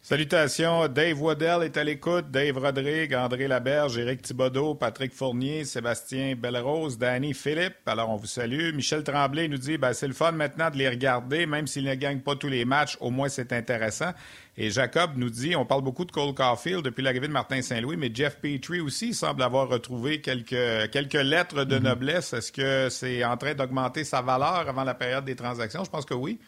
[0.00, 6.34] Salutations, Dave Waddell est à l'écoute, Dave Rodrigue, André Laberge, Éric Thibodeau, Patrick Fournier, Sébastien
[6.36, 7.76] Bellerose, Danny Philippe.
[7.84, 8.72] Alors, on vous salue.
[8.72, 11.94] Michel Tremblay nous dit ben, c'est le fun maintenant de les regarder, même s'ils ne
[11.94, 14.12] gagnent pas tous les matchs, au moins c'est intéressant.
[14.56, 17.96] Et Jacob nous dit on parle beaucoup de Cole Caulfield depuis l'arrivée de Martin Saint-Louis,
[17.96, 21.82] mais Jeff Petrie aussi semble avoir retrouvé quelques, quelques lettres de mm-hmm.
[21.82, 22.32] noblesse.
[22.32, 25.82] Est-ce que c'est en train d'augmenter sa valeur avant la période des transactions?
[25.84, 26.38] Je pense que oui.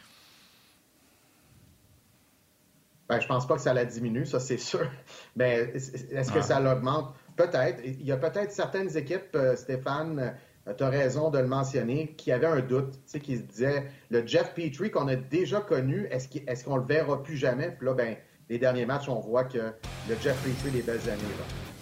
[3.10, 4.88] Ben, je pense pas que ça la diminue, ça c'est sûr.
[5.36, 7.12] Mais est-ce que ça l'augmente?
[7.34, 7.80] Peut-être.
[7.84, 10.32] Il y a peut-être certaines équipes, euh, Stéphane,
[10.68, 13.42] euh, tu as raison de le mentionner, qui avaient un doute, tu sais, qui se
[13.42, 17.74] disaient, le Jeff Petrie qu'on a déjà connu, est-ce qu'on le verra plus jamais?
[17.76, 18.14] Puis là, ben,
[18.48, 21.34] les derniers matchs, on voit que le Jeff Petrie des belles années.
[21.36, 21.79] Là.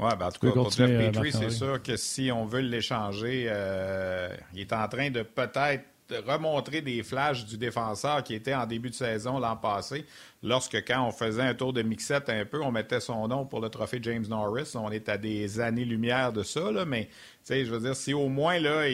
[0.00, 2.60] Oui, ben en tout cas, pour Jeff euh, Petrie, c'est sûr que si on veut
[2.60, 5.84] l'échanger, euh, il est en train de peut-être
[6.16, 10.04] remontrer des flashs du défenseur qui était en début de saison l'an passé,
[10.42, 13.60] lorsque quand on faisait un tour de mixette un peu, on mettait son nom pour
[13.60, 14.72] le trophée James Norris.
[14.74, 17.08] On est à des années-lumière de ça, mais
[17.48, 18.84] je veux dire, si au moins, là,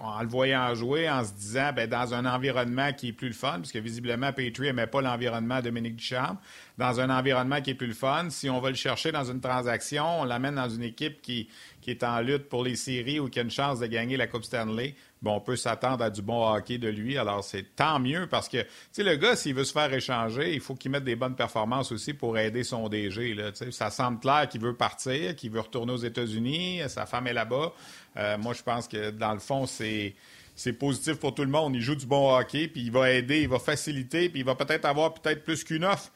[0.00, 3.34] en le voyant jouer, en se disant, ben, dans un environnement qui est plus le
[3.34, 6.38] fun, puisque visiblement, Petrie n'aimait pas l'environnement Dominique Ducharme,
[6.78, 8.28] dans un environnement qui est plus le fun.
[8.30, 11.48] Si on va le chercher dans une transaction, on l'amène dans une équipe qui,
[11.80, 14.26] qui est en lutte pour les séries ou qui a une chance de gagner la
[14.26, 17.18] Coupe Stanley, bon, on peut s'attendre à du bon hockey de lui.
[17.18, 20.54] Alors, c'est tant mieux parce que, tu sais, le gars, s'il veut se faire échanger,
[20.54, 23.34] il faut qu'il mette des bonnes performances aussi pour aider son DG.
[23.34, 27.32] Là, ça semble clair qu'il veut partir, qu'il veut retourner aux États-Unis, sa femme est
[27.32, 27.72] là-bas.
[28.16, 30.14] Euh, moi, je pense que, dans le fond, c'est
[30.56, 31.74] c'est positif pour tout le monde.
[31.74, 34.54] Il joue du bon hockey, puis il va aider, il va faciliter, puis il va
[34.54, 36.12] peut-être avoir peut-être plus qu'une offre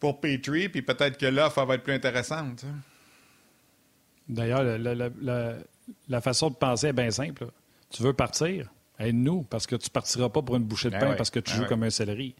[0.00, 2.64] pour Petrie, puis peut-être que l'offre va être plus intéressante.
[4.28, 4.62] D'ailleurs,
[6.08, 7.46] la, façon de penser est bien simple.
[7.90, 8.72] Tu veux partir?
[8.98, 11.40] Aide-nous, parce que tu ne partiras pas pour une bouchée de ben pain parce que
[11.40, 12.34] tu ben joues comme un céleri.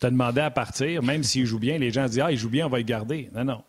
[0.00, 2.50] Tu as demandé à partir, même s'il joue bien, les gens disent Ah, il joue
[2.50, 3.30] bien, on va le garder.
[3.34, 3.62] Non, non.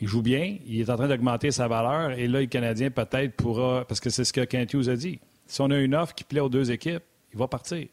[0.00, 3.36] Il joue bien, il est en train d'augmenter sa valeur, et là, le Canadien peut-être
[3.36, 5.20] pourra, parce que c'est ce que Kent Hughes a dit.
[5.46, 7.86] Si on a une offre qui plaît aux deux équipes, il va partir.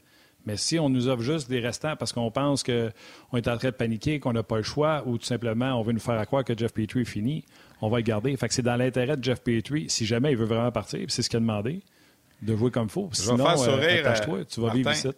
[0.46, 3.70] Mais si on nous offre juste des restants parce qu'on pense qu'on est en train
[3.70, 6.44] de paniquer, qu'on n'a pas le choix, ou tout simplement on veut nous faire croire
[6.44, 7.46] que Jeff Petrie est fini,
[7.82, 8.36] on va le garder.
[8.38, 11.22] Fait que c'est dans l'intérêt de Jeff Petrie, si jamais il veut vraiment partir, c'est
[11.22, 11.82] ce qu'il a demandé,
[12.42, 13.10] de jouer comme il faut.
[13.14, 15.10] Sinon, euh, toi tu vas vivre ici.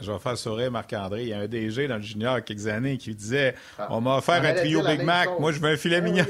[0.00, 1.22] Je vais faire sourire Marc-André.
[1.22, 3.54] Il y a un DG dans le junior il y a quelques années qui disait
[3.78, 3.86] ah.
[3.90, 6.26] On m'a offert un trio Big Mac, moi je veux un filet ah mignon.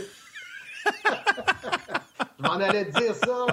[2.39, 3.47] je m'en allais dire ça.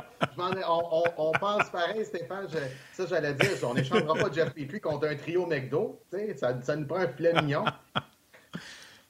[1.17, 2.47] on, pense pareil, Stéphane.
[2.91, 3.51] ça, j'allais dire.
[3.63, 6.01] On n'échangera pas Jeff Petrie contre un trio McDo.
[6.35, 7.63] Ça, ça nous prend un filet mignon.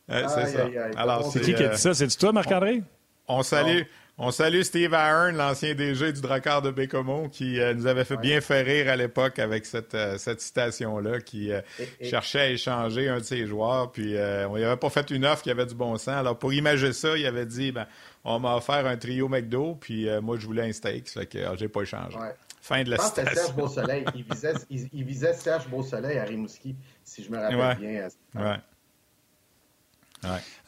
[0.08, 0.68] c'est ça.
[0.98, 1.96] Alors, c'est qui qui a dit ça?
[1.96, 2.84] C'est toi, Marc-André?
[3.28, 3.84] On salue,
[4.24, 8.18] on salue Steve Ahern, l'ancien DG du Drakkar de Bécomo, qui euh, nous avait fait
[8.18, 11.60] bien faire rire à l'époque avec cette, euh, cette citation-là, qui euh,
[12.04, 13.92] cherchait à échanger un de ses joueurs.
[13.92, 14.16] Puis
[14.48, 16.10] on n'y avait pas fait une offre qui avait du bon sens.
[16.10, 17.88] Alors pour imager ça, il avait dit ben,
[18.24, 21.08] on m'a offert un trio McDo, puis moi je voulais un steak.
[21.08, 22.16] Ça fait que j'ai pas échangé.
[22.62, 23.34] Fin de la je pense citation.
[23.34, 24.06] Serge Beausoleil.
[24.14, 28.08] Il visait, il, visait Serge Beausoleil à Rimouski, si je me rappelle bien.
[28.36, 28.58] Ouais.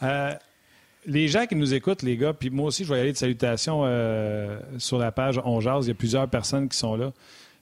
[0.02, 0.38] ouais
[1.06, 3.82] les gens qui nous écoutent, les gars, puis moi aussi, je vais aller de salutations
[3.84, 5.60] euh, sur la page On.
[5.60, 7.12] Il y a plusieurs personnes qui sont là.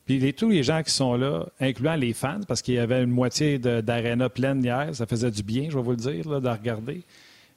[0.06, 3.12] Puis tous les gens qui sont là, incluant les fans, parce qu'il y avait une
[3.12, 7.04] moitié d'aréna pleine hier, ça faisait du bien, je vais vous le dire, de regarder.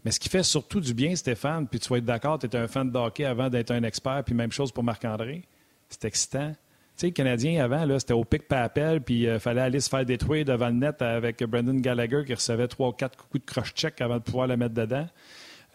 [0.05, 2.59] Mais ce qui fait surtout du bien, Stéphane, puis tu vas être d'accord, tu étais
[2.59, 5.43] un fan de hockey avant d'être un expert, puis même chose pour Marc-André,
[5.89, 6.51] c'est excitant.
[6.97, 10.05] Tu sais, Canadien, avant, c'était au pic papel, puis il euh, fallait aller se faire
[10.05, 14.01] détruire devant le net avec Brendan Gallagher qui recevait trois ou quatre coups de croche-check
[14.01, 15.09] avant de pouvoir le mettre dedans.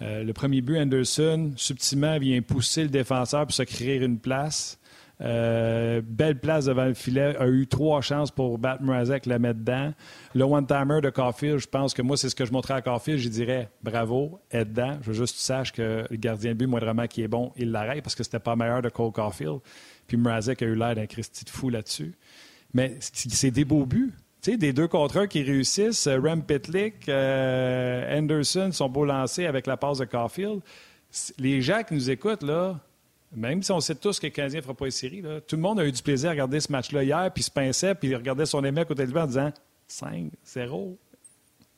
[0.02, 4.80] Euh, le premier but, Anderson, subtilement, vient pousser le défenseur pour se créer une place.
[5.22, 9.60] Euh, belle place devant le filet, a eu trois chances pour battre Mrazek, la mettre
[9.60, 9.94] dedans.
[10.34, 13.20] Le one-timer de Caulfield, je pense que moi, c'est ce que je montrais à Caulfield.
[13.20, 14.98] Je dirais bravo, aide dedans.
[15.02, 17.52] Je veux juste que tu saches que le gardien de but, moindrement qui est bon,
[17.58, 19.60] il l'arrête parce que c'était pas meilleur de Cole Caulfield.
[20.08, 22.16] Puis Mrazek a eu l'air d'un Christy de fou là-dessus.
[22.74, 24.14] Mais c'est des beaux buts.
[24.42, 29.04] Tu sais, des deux contre un qui réussissent, euh, Rem Pitlick, euh, Anderson sont beaux
[29.04, 30.62] lancés avec la passe de Caulfield.
[31.38, 32.80] Les gens qui nous écoutent, là,
[33.36, 35.62] même si on sait tous que le Canadien ne fera pas une série, tout le
[35.62, 38.46] monde a eu du plaisir à regarder ce match-là hier, puis se pinçait, puis regardait
[38.46, 39.52] son à côté de lui en disant
[39.90, 40.96] 5-0.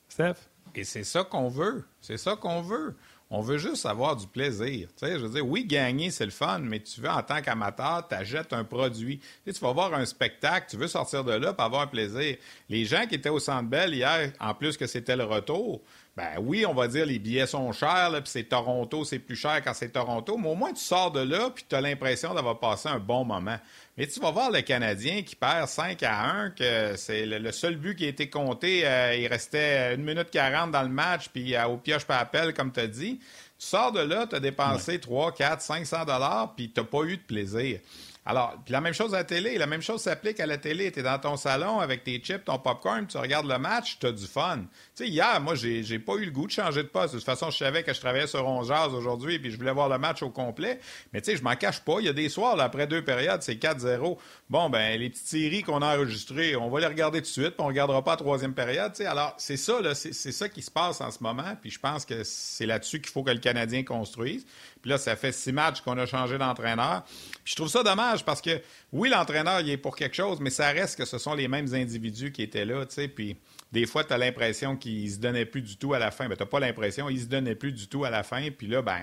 [0.08, 0.34] Steph?
[0.74, 1.84] Et c'est ça qu'on veut.
[2.00, 2.94] C'est ça qu'on veut.
[3.34, 4.88] On veut juste avoir du plaisir.
[4.94, 7.40] Tu sais, je veux dire, oui, gagner, c'est le fun, mais tu veux, en tant
[7.40, 9.20] qu'amateur, t'achètes un produit.
[9.46, 12.36] Tu, vas voir un spectacle, tu veux sortir de là pour avoir un plaisir.
[12.68, 15.80] Les gens qui étaient au Centre Bell hier, en plus que c'était le retour,
[16.14, 19.62] ben oui, on va dire les billets sont chers, puis c'est Toronto, c'est plus cher
[19.64, 22.60] quand c'est Toronto, mais au moins tu sors de là, puis tu as l'impression d'avoir
[22.60, 23.56] passé un bon moment.
[23.96, 27.76] Mais tu vas voir le Canadien qui perd 5 à 1, que c'est le, seul
[27.76, 31.54] but qui a été compté, euh, il restait 1 minute 40 dans le match, puis
[31.54, 33.18] euh, au pioche par appel, comme tu as dit.
[33.58, 37.04] Tu sors de là, tu as dépensé 3, 4, 500 dollars, puis tu n'as pas
[37.04, 37.80] eu de plaisir.
[38.24, 40.92] Alors, la même chose à la télé, la même chose s'applique à la télé.
[40.92, 44.06] Tu es dans ton salon avec tes chips, ton popcorn, tu regardes le match, tu
[44.06, 44.58] as du fun.
[44.94, 47.14] Tu sais, hier, moi, j'ai, pas eu le goût de changer de poste.
[47.14, 49.88] De toute façon, je savais que je travaillais sur Ronjaz aujourd'hui, puis je voulais voir
[49.88, 50.78] le match au complet.
[51.12, 51.96] Mais tu sais, je m'en cache pas.
[51.98, 54.16] Il y a des soirs, après deux périodes, c'est 4-0.
[54.48, 57.56] Bon, ben, les petites séries qu'on a enregistrées, on va les regarder tout de suite,
[57.56, 58.92] puis on regardera pas la troisième période.
[58.92, 62.04] Tu alors, c'est ça, c'est ça qui se passe en ce moment, puis je pense
[62.04, 64.46] que c'est là-dessus qu'il faut que le Canadien construise.
[64.82, 67.04] Puis là, ça fait six matchs qu'on a changé d'entraîneur.
[67.44, 68.60] Puis je trouve ça dommage parce que,
[68.92, 71.72] oui, l'entraîneur, il est pour quelque chose, mais ça reste que ce sont les mêmes
[71.72, 73.08] individus qui étaient là, tu sais.
[73.08, 73.36] Puis
[73.70, 76.28] des fois, tu l'impression qu'ils se donnaient plus du tout à la fin.
[76.28, 78.50] Ben, tu pas l'impression, ils se donnaient plus du tout à la fin.
[78.50, 79.00] Puis là, ben,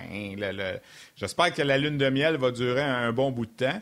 [1.16, 3.80] j'espère que la lune de miel va durer un bon bout de temps.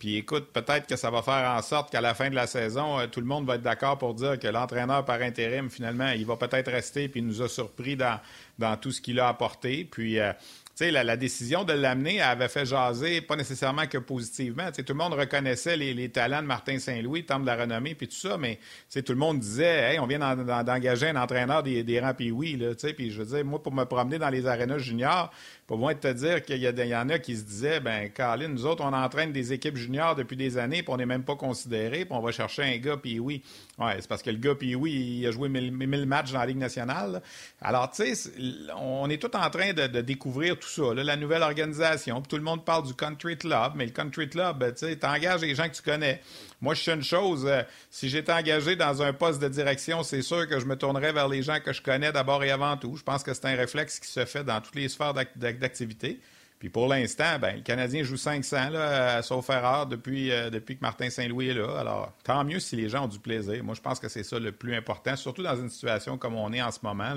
[0.00, 2.98] Puis écoute, peut-être que ça va faire en sorte qu'à la fin de la saison,
[2.98, 6.24] euh, tout le monde va être d'accord pour dire que l'entraîneur par intérim, finalement, il
[6.24, 8.18] va peut-être rester puis il nous a surpris dans,
[8.58, 9.84] dans tout ce qu'il a apporté.
[9.84, 10.32] Puis euh,
[10.80, 14.70] la, décision de l'amener avait fait jaser, pas nécessairement que positivement.
[14.72, 18.16] tout le monde reconnaissait les, talents de Martin Saint-Louis, temps de la renommée, puis tout
[18.16, 18.58] ça, mais
[18.92, 22.58] tout le monde disait, hey, on vient d'engager un entraîneur des, des rangs, puis oui,
[22.96, 25.30] puis je veux dire, moi, pour me promener dans les arénas juniors,
[25.70, 28.82] pour moi, te dire qu'il y, en a qui se disaient, ben, Colin, nous autres,
[28.82, 32.08] on entraîne des équipes juniors depuis des années, puis on n'est même pas considéré, puis
[32.10, 33.44] on va chercher un gars, puis oui.
[33.78, 36.46] Ouais, c'est parce que le gars, puis oui, il a joué 1000 matchs dans la
[36.46, 37.22] Ligue nationale.
[37.62, 38.32] Alors, tu sais,
[38.80, 42.20] on est tout en train de, découvrir tout ça, la nouvelle organisation.
[42.20, 45.68] tout le monde parle du country club, mais le country club, tu engages les gens
[45.68, 46.20] que tu connais.
[46.60, 50.22] Moi, je sais une chose, euh, si j'étais engagé dans un poste de direction, c'est
[50.22, 52.96] sûr que je me tournerais vers les gens que je connais d'abord et avant tout.
[52.96, 56.20] Je pense que c'est un réflexe qui se fait dans toutes les sphères d'activité.
[56.60, 60.82] Puis pour l'instant, ben, le Canadien joue 500, là, sauf erreur, depuis, euh, depuis que
[60.82, 61.78] Martin Saint-Louis est là.
[61.78, 63.64] Alors, tant mieux si les gens ont du plaisir.
[63.64, 66.52] Moi, je pense que c'est ça le plus important, surtout dans une situation comme on
[66.52, 67.14] est en ce moment,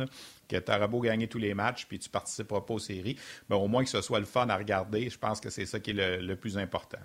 [0.47, 3.17] que tu auras beau gagner tous les matchs puis tu participeras pas aux séries.
[3.49, 5.09] Ben, au moins que ce soit le fun à regarder.
[5.09, 6.99] Je pense que c'est ça qui est le, plus important.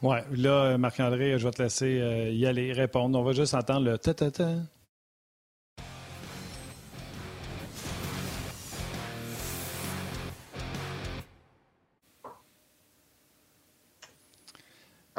[0.00, 3.18] Oui, là, Marc-André, je vais te laisser euh, y aller, répondre.
[3.18, 4.50] On va juste entendre le ta-ta-ta.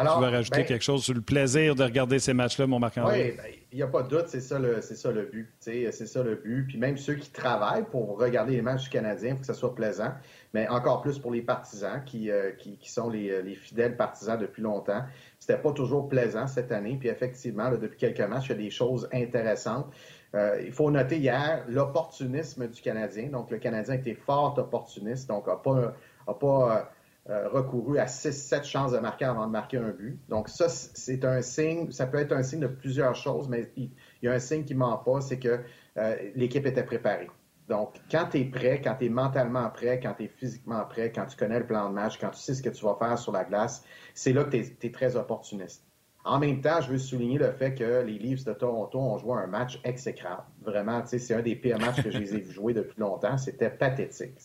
[0.02, 3.32] Tu veux rajouter ben, quelque chose sur le plaisir de regarder ces matchs-là, mon Marc-André?
[3.32, 5.50] Oui, ben, il n'y a pas de doute, c'est ça le, c'est ça le but.
[5.60, 6.66] C'est ça le but.
[6.68, 9.54] Puis même ceux qui travaillent pour regarder les matchs du Canadien, il faut que ça
[9.54, 10.14] soit plaisant.
[10.54, 14.64] Mais encore plus pour les partisans qui, euh, qui, sont les, les, fidèles partisans depuis
[14.64, 15.04] longtemps.
[15.40, 16.98] C'était pas toujours plaisant cette année.
[17.00, 19.88] Puis effectivement, depuis quelques matchs, il y a des choses intéressantes.
[20.36, 23.30] Euh, il faut noter hier l'opportunisme du Canadien.
[23.30, 25.96] Donc, le Canadien était fort opportuniste, donc n'a pas,
[26.28, 26.84] a pas euh,
[27.30, 30.20] recouru à 6-7 chances de marquer avant de marquer un but.
[30.30, 33.92] Donc ça, c'est un signe, ça peut être un signe de plusieurs choses, mais il,
[34.24, 35.60] y a un signe qui ment pas, c'est que
[35.98, 37.30] euh, l'équipe était préparée.
[37.70, 41.12] Donc, quand tu es prêt, quand tu es mentalement prêt, quand tu es physiquement prêt,
[41.14, 43.18] quand tu connais le plan de match, quand tu sais ce que tu vas faire
[43.18, 43.84] sur la glace,
[44.16, 45.86] c'est là que tu es, très opportuniste.
[46.26, 49.38] En même temps, je veux souligner le fait que les Leafs de Toronto ont joué
[49.38, 50.44] un match exécrable.
[50.64, 53.38] Vraiment, c'est un des pires matchs que je les ai vus jouer depuis longtemps.
[53.38, 54.38] C'était pathétique.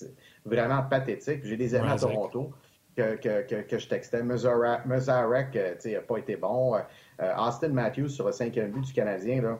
[0.44, 1.40] Vraiment pathétique.
[1.44, 2.52] J'ai des amis à Toronto
[2.96, 4.22] que, que, je textais.
[4.22, 6.76] Muzarek, euh, n'a pas été bon.
[7.20, 9.58] Euh, Austin Matthews, sur le cinquième but du Canadien, là,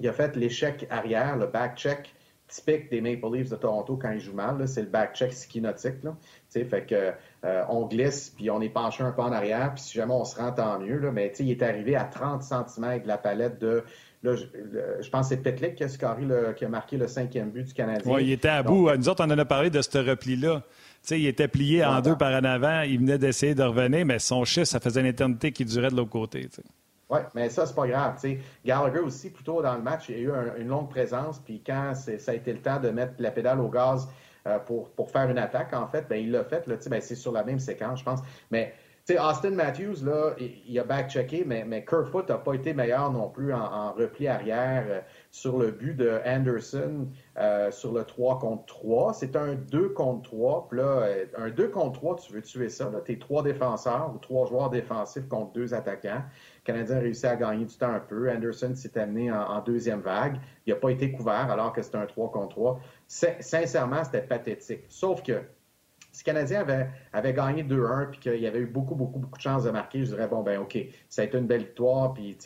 [0.00, 2.14] il a fait l'échec arrière, le back-check
[2.46, 4.66] typique des Maple Leafs de Toronto quand ils jouent mal.
[4.68, 6.02] C'est le back-check skinotique.
[6.02, 6.16] Là.
[6.50, 7.12] Fait que
[7.44, 10.24] euh, on glisse, puis on est penché un peu en arrière, puis si jamais on
[10.24, 10.98] se rend, tant mieux.
[10.98, 13.84] Là, mais il est arrivé à 30 cm de la palette de
[14.24, 17.74] Là, je, pense que c'est Petlik qui a, qui a marqué le cinquième but du
[17.74, 18.10] Canadien.
[18.10, 18.90] Oui, il était à bout.
[18.96, 20.62] Nous autres, on en a parlé de ce repli-là
[21.08, 22.82] sais, il était plié en deux par en avant.
[22.82, 25.96] Il venait d'essayer de revenir, mais son chiffre, ça faisait une éternité qui durait de
[25.96, 26.48] l'autre côté.
[27.10, 28.16] Oui, mais ça, c'est pas grave.
[28.64, 31.38] Gallagher aussi, plutôt dans le match, il a eu une longue présence.
[31.38, 34.08] Puis quand ça a été le temps de mettre la pédale au gaz
[34.46, 36.66] euh, pour, pour faire une attaque, en fait, ben, il l'a fait.
[36.66, 38.20] Là, ben, c'est sur la même séquence, je pense.
[38.50, 38.74] Mais
[39.12, 43.52] Austin Matthews, là, il, a back-checké, mais, mais Kerfoot n'a pas été meilleur non plus
[43.52, 49.14] en, repli arrière sur le but de Anderson euh, sur le 3 contre 3.
[49.14, 50.68] C'est un 2 contre 3.
[50.68, 52.88] Puis là, euh, un 2 contre 3, tu veux tuer ça.
[53.04, 56.22] Tu es trois défenseurs ou trois joueurs défensifs contre deux attaquants.
[56.22, 58.30] Le Canadien a réussi à gagner du temps un peu.
[58.30, 60.36] Anderson s'est amené en, deuxième vague.
[60.66, 62.80] Il n'a pas été couvert alors que c'était un 3 contre 3.
[63.08, 64.84] Sincèrement, c'était pathétique.
[64.88, 65.42] Sauf que
[66.12, 69.42] si le Canadien avait, avait gagné 2-1 puis qu'il avait eu beaucoup, beaucoup, beaucoup de
[69.42, 72.14] chances de marquer, je dirais, bon, ben OK, ça a été une belle victoire.
[72.14, 72.38] Puis,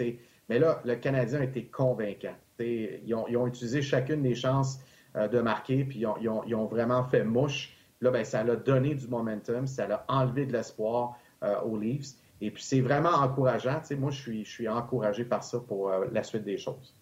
[0.49, 2.35] mais là, le Canadien a été convaincant.
[2.61, 4.81] Ils ont, utilisé chacune des chances
[5.17, 7.75] euh, de marquer, puis ils ont, vraiment fait mouche.
[8.01, 12.15] Là, ben, ça a donné du momentum, ça a enlevé de l'espoir euh, aux Leafs.
[12.41, 13.81] Et puis, c'est vraiment encourageant.
[13.99, 16.95] moi, je suis, je suis encouragé par ça pour euh, la suite des choses.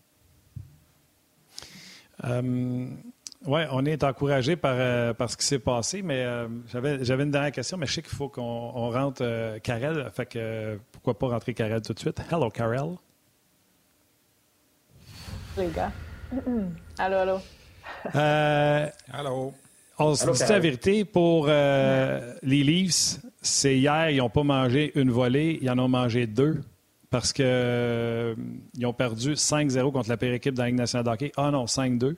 [3.44, 6.26] Oui, on est encouragé par, ce qui s'est passé, mais
[6.66, 10.10] j'avais, j'avais une dernière question, mais je sais qu'il faut qu'on rentre euh, Karel.
[10.12, 12.20] Fait que pourquoi pas rentrer Karel tout de suite?
[12.30, 12.96] Hello, Karel.
[15.56, 15.92] Les gars.
[16.98, 17.40] allô, allô.
[19.12, 19.54] allô.
[19.98, 25.10] On se dit la vérité, pour les Leafs, c'est hier, ils n'ont pas mangé une
[25.10, 26.60] volée, ils en ont mangé deux
[27.08, 27.46] parce qu'ils
[28.84, 31.32] ont perdu 5-0 contre la pire équipe de la Ligue nationale de hockey.
[31.36, 32.16] Ah non, 5-2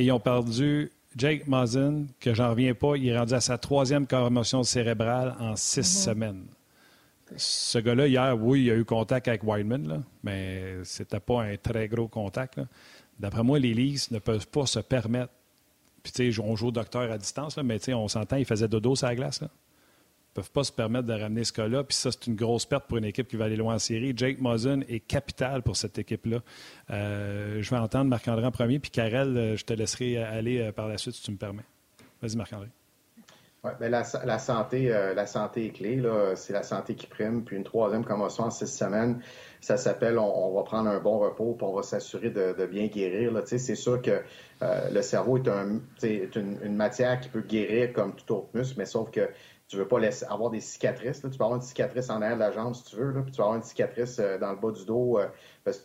[0.00, 2.96] et ils ont perdu Jake Muzzin, que j'en reviens pas.
[2.96, 5.84] Il est rendu à sa troisième commotion cérébrale en six mhm.
[5.84, 6.44] semaines.
[7.36, 11.56] Ce gars-là, hier, oui, il a eu contact avec Wideman, là, mais c'était pas un
[11.56, 12.60] très gros contact.
[13.18, 15.32] D'après moi, les Leafs ne peuvent pas se permettre.
[16.02, 18.96] Puis, tu sais, on joue au docteur à distance, mais on s'entend, il faisait dodo
[18.96, 19.42] sur la glace.
[19.42, 19.48] Là
[20.30, 21.84] ne peuvent pas se permettre de ramener ce cas-là.
[21.84, 24.12] Puis ça, c'est une grosse perte pour une équipe qui va aller loin en série.
[24.16, 26.40] Jake Muzzin est capital pour cette équipe-là.
[26.90, 30.72] Euh, je vais entendre Marc-André en premier, puis Karel, euh, je te laisserai aller euh,
[30.72, 31.64] par la suite si tu me permets.
[32.22, 32.68] Vas-y, Marc-André.
[33.62, 36.02] Ouais, ben la, santé, la santé est clé.
[36.34, 37.44] C'est la santé qui prime.
[37.44, 39.20] Puis une troisième commotion en six semaines,
[39.60, 43.32] ça s'appelle on, va prendre un bon repos, puis on va s'assurer de, bien guérir.
[43.44, 44.22] C'est sûr que
[44.62, 48.86] le cerveau est, un, une, une, matière qui peut guérir comme tout autre muscle, mais
[48.86, 49.28] sauf que
[49.70, 51.22] tu veux pas laisser, avoir des cicatrices.
[51.22, 53.30] Tu peux avoir une cicatrice en arrière de la jambe si tu veux, là, puis
[53.30, 55.20] tu vas avoir une cicatrice euh, dans le bas du dos.
[55.20, 55.28] Euh,
[55.62, 55.78] parce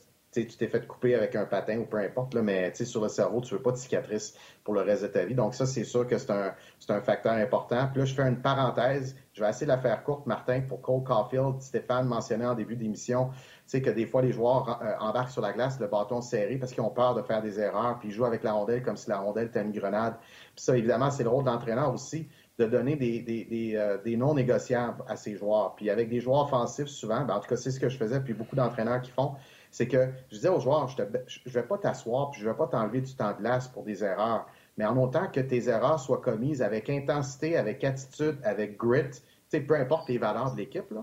[0.44, 3.42] tu t'es fait couper avec un patin ou peu importe, là, mais sur le cerveau,
[3.42, 5.36] tu veux pas de cicatrice pour le reste de ta vie.
[5.36, 6.54] Donc ça, c'est sûr que c'est un,
[6.90, 7.88] un facteur important.
[7.92, 9.16] Puis là, je fais une parenthèse.
[9.34, 11.62] Je vais essayer de la faire courte, Martin, pour Cole Caulfield.
[11.62, 13.32] Stéphane mentionnait en début d'émission
[13.74, 16.84] que des fois, les joueurs euh, embarquent sur la glace, le bâton serré, parce qu'ils
[16.84, 19.18] ont peur de faire des erreurs, puis ils jouent avec la rondelle comme si la
[19.18, 20.16] rondelle était une grenade.
[20.56, 22.28] Puis ça, évidemment, c'est le rôle d'entraîneur aussi
[22.58, 25.76] de donner des, des, euh, des, non négociables à ces joueurs.
[25.76, 28.22] Puis avec des joueurs offensifs, souvent, ben, en tout cas, c'est ce que je faisais,
[28.22, 29.34] puis beaucoup d'entraîneurs qui font,
[29.76, 32.58] c'est que je disais aux joueurs, je ne vais pas t'asseoir, puis je ne vais
[32.58, 34.46] pas t'enlever du temps de glace pour des erreurs,
[34.78, 39.22] mais en autant que tes erreurs soient commises avec intensité, avec attitude, avec grit,
[39.68, 40.94] peu importe les valeurs de l'équipe,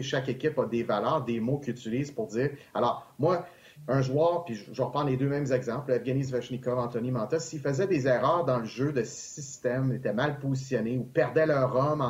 [0.00, 2.50] chaque équipe a des valeurs, des mots qu'ils utilisent pour dire.
[2.72, 3.46] Alors, moi,
[3.88, 7.88] un joueur, puis je, reprends les deux mêmes exemples, Evgeny Svechnikov, Anthony Manta, s'ils faisaient
[7.88, 12.00] des erreurs dans le jeu de système, étaient mal positionnés ou perdaient leur homme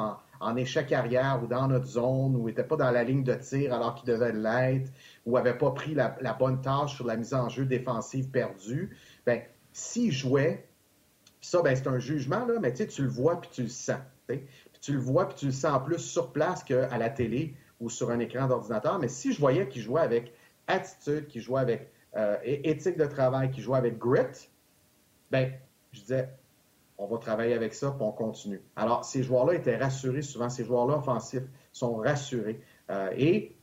[0.41, 3.73] en, échec arrière ou dans notre zone ou n'étaient pas dans la ligne de tir
[3.73, 4.91] alors qu'ils devaient l'être
[5.31, 9.43] ou n'avaient pas pris la, bonne tâche sur la mise en jeu défensive perdue, ben
[9.73, 10.69] s'ils jouaient,
[11.41, 14.01] ça, ben, c'est un jugement, là, mais tu le vois puis tu le sens.
[14.81, 18.11] Tu le vois puis tu le sens plus sur place qu'à la télé ou sur
[18.11, 20.33] un écran d'ordinateur, mais si je voyais qu'il jouait avec
[20.67, 24.51] attitude, qu'il jouait avec euh, éthique de travail, qu'il jouait avec grit,
[25.31, 25.53] ben,
[25.93, 26.29] je disais,
[26.99, 28.61] on va travailler avec ça, puis on continue.
[28.77, 32.61] Alors, ces joueurs-là étaient rassurés souvent, ces joueurs-là offensifs sont rassurés.
[32.91, 33.57] Euh, et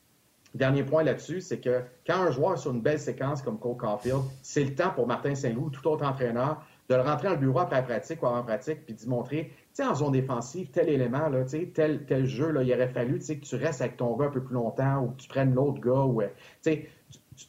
[0.53, 3.77] dernier point là-dessus, c'est que quand un joueur est sur une belle séquence comme Cole
[3.77, 7.35] Caulfield, c'est le temps pour Martin Saint-Loup ou tout autre entraîneur de le rentrer dans
[7.35, 9.51] bureau après pratique ou avant pratique, puis d'y montrer
[9.83, 13.55] en zone défensive, tel élément, là, tel, tel jeu, là, il aurait fallu que tu
[13.55, 16.05] restes avec ton gars un peu plus longtemps ou que tu prennes l'autre gars.
[16.05, 16.27] Ou, euh,
[16.63, 16.87] tu,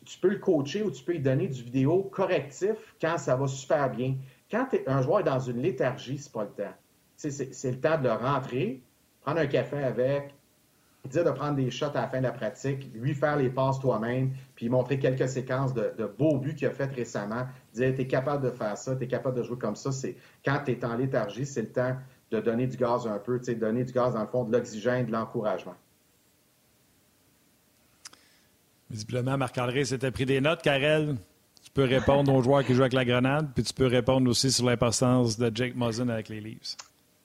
[0.05, 3.47] tu, peux le coacher ou tu peux lui donner du vidéo correctif quand ça va
[3.47, 4.17] super bien.
[4.51, 6.75] Quand un joueur est dans une léthargie, c'est pas le temps.
[7.17, 8.83] C'est le temps de le rentrer,
[9.23, 10.35] prendre un café avec,
[11.07, 13.79] dire de prendre des shots à la fin de la pratique, lui faire les passes
[13.79, 18.07] toi-même, puis montrer quelques séquences de, beaux buts qu'il a fait récemment, dire tu es
[18.07, 19.93] capable de faire ça, tu es capable de jouer comme ça.
[19.93, 21.97] C'est Quand tu es en léthargie, c'est le temps
[22.31, 25.13] de donner du gaz un peu, donner du gaz dans le fond, de l'oxygène, de
[25.13, 25.75] l'encouragement.
[28.91, 30.63] Visiblement, Marc-André s'était pris des notes.
[30.63, 31.17] Karel,
[31.63, 34.51] tu peux répondre aux joueurs qui jouent avec la grenade, puis tu peux répondre aussi
[34.51, 36.77] sur l'importance de Jake Muzzin avec les Leafs.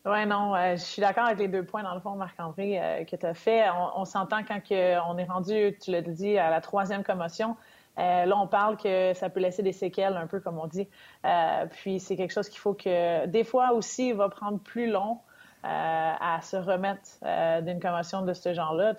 [0.05, 3.05] Oui, non, euh, je suis d'accord avec les deux points, dans le fond, Marc-André, euh,
[3.05, 3.65] que tu as fait.
[3.95, 7.55] On, s'entend quand on est rendu, tu l'as dit, à la troisième commotion.
[7.99, 10.87] Euh, là, on parle que ça peut laisser des séquelles, un peu comme on dit.
[11.25, 14.89] Euh, puis c'est quelque chose qu'il faut que, des fois aussi, il va prendre plus
[14.89, 15.19] long
[15.63, 18.95] euh, à se remettre d'une commotion de ce genre-là.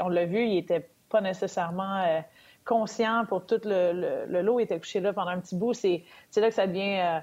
[0.00, 2.22] On l'a vu, il était pas nécessairement
[2.64, 4.60] conscient pour tout le, le, lot.
[4.60, 5.74] Il était couché là pendant un petit bout.
[5.74, 6.04] C'est
[6.36, 7.20] là que ça devient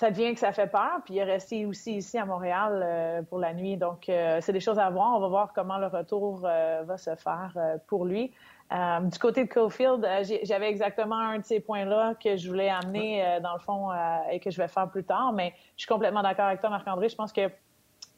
[0.00, 1.00] ça devient que ça fait peur.
[1.04, 3.76] Puis il est resté aussi ici à Montréal pour la nuit.
[3.76, 5.14] Donc, c'est des choses à voir.
[5.14, 7.52] On va voir comment le retour va se faire
[7.86, 8.32] pour lui.
[8.72, 12.68] Euh, du côté de Cofield, euh, j'avais exactement un de ces points-là que je voulais
[12.68, 13.88] amener, euh, dans le fond,
[14.30, 15.32] et que je vais faire plus tard.
[15.32, 17.08] Mais je suis complètement d'accord avec toi, Marc-André.
[17.08, 17.50] Je pense que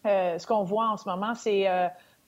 [0.05, 1.69] ce qu'on voit en ce moment, c'est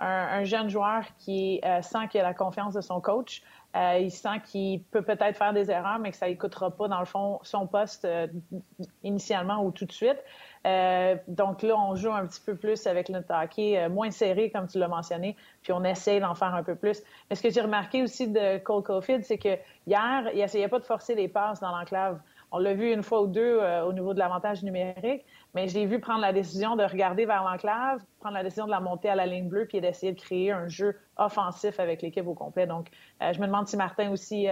[0.01, 3.43] un, jeune joueur qui sent qu'il a la confiance de son coach.
[3.75, 7.07] il sent qu'il peut peut-être faire des erreurs, mais que ça n'écoutera pas, dans le
[7.07, 8.07] fond, son poste
[9.03, 10.19] initialement ou tout de suite.
[10.67, 14.51] Euh, donc là, on joue un petit peu plus avec le hockey, euh, moins serré,
[14.51, 17.03] comme tu l'as mentionné, puis on essaie d'en faire un peu plus.
[17.29, 20.79] Mais ce que j'ai remarqué aussi de Cole Caulfield, c'est que hier, il essayait pas
[20.79, 22.19] de forcer les passes dans l'enclave.
[22.57, 25.25] On l'a vu une fois ou deux euh, au niveau de l'avantage numérique,
[25.55, 28.71] mais je l'ai vu prendre la décision de regarder vers l'enclave, prendre la décision de
[28.71, 32.27] la monter à la ligne bleue, puis d'essayer de créer un jeu offensif avec l'équipe
[32.29, 32.69] au complet.
[32.69, 32.91] Donc,
[33.21, 34.47] je me demande si Martin aussi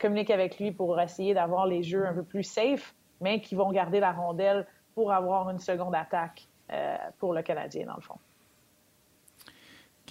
[0.00, 3.70] communique avec lui pour essayer d'avoir les jeux un peu plus safe, mais qui vont
[3.70, 8.18] garder la rondelle pour avoir une seconde attaque euh, pour le Canadien, dans le fond.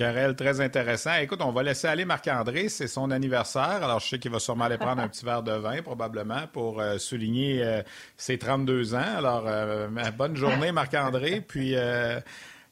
[0.02, 1.16] Karel, très intéressant.
[1.18, 2.70] Écoute, on va laisser aller Marc-André.
[2.70, 3.84] C'est son anniversaire.
[3.84, 6.82] Alors, je sais qu'il va sûrement aller prendre un petit verre de vin, probablement, pour
[6.82, 7.84] euh, souligner euh,
[8.18, 9.16] ses 32 ans.
[9.16, 9.48] Alors,
[10.18, 11.42] bonne journée, Marc-André.
[11.48, 11.76] Puis,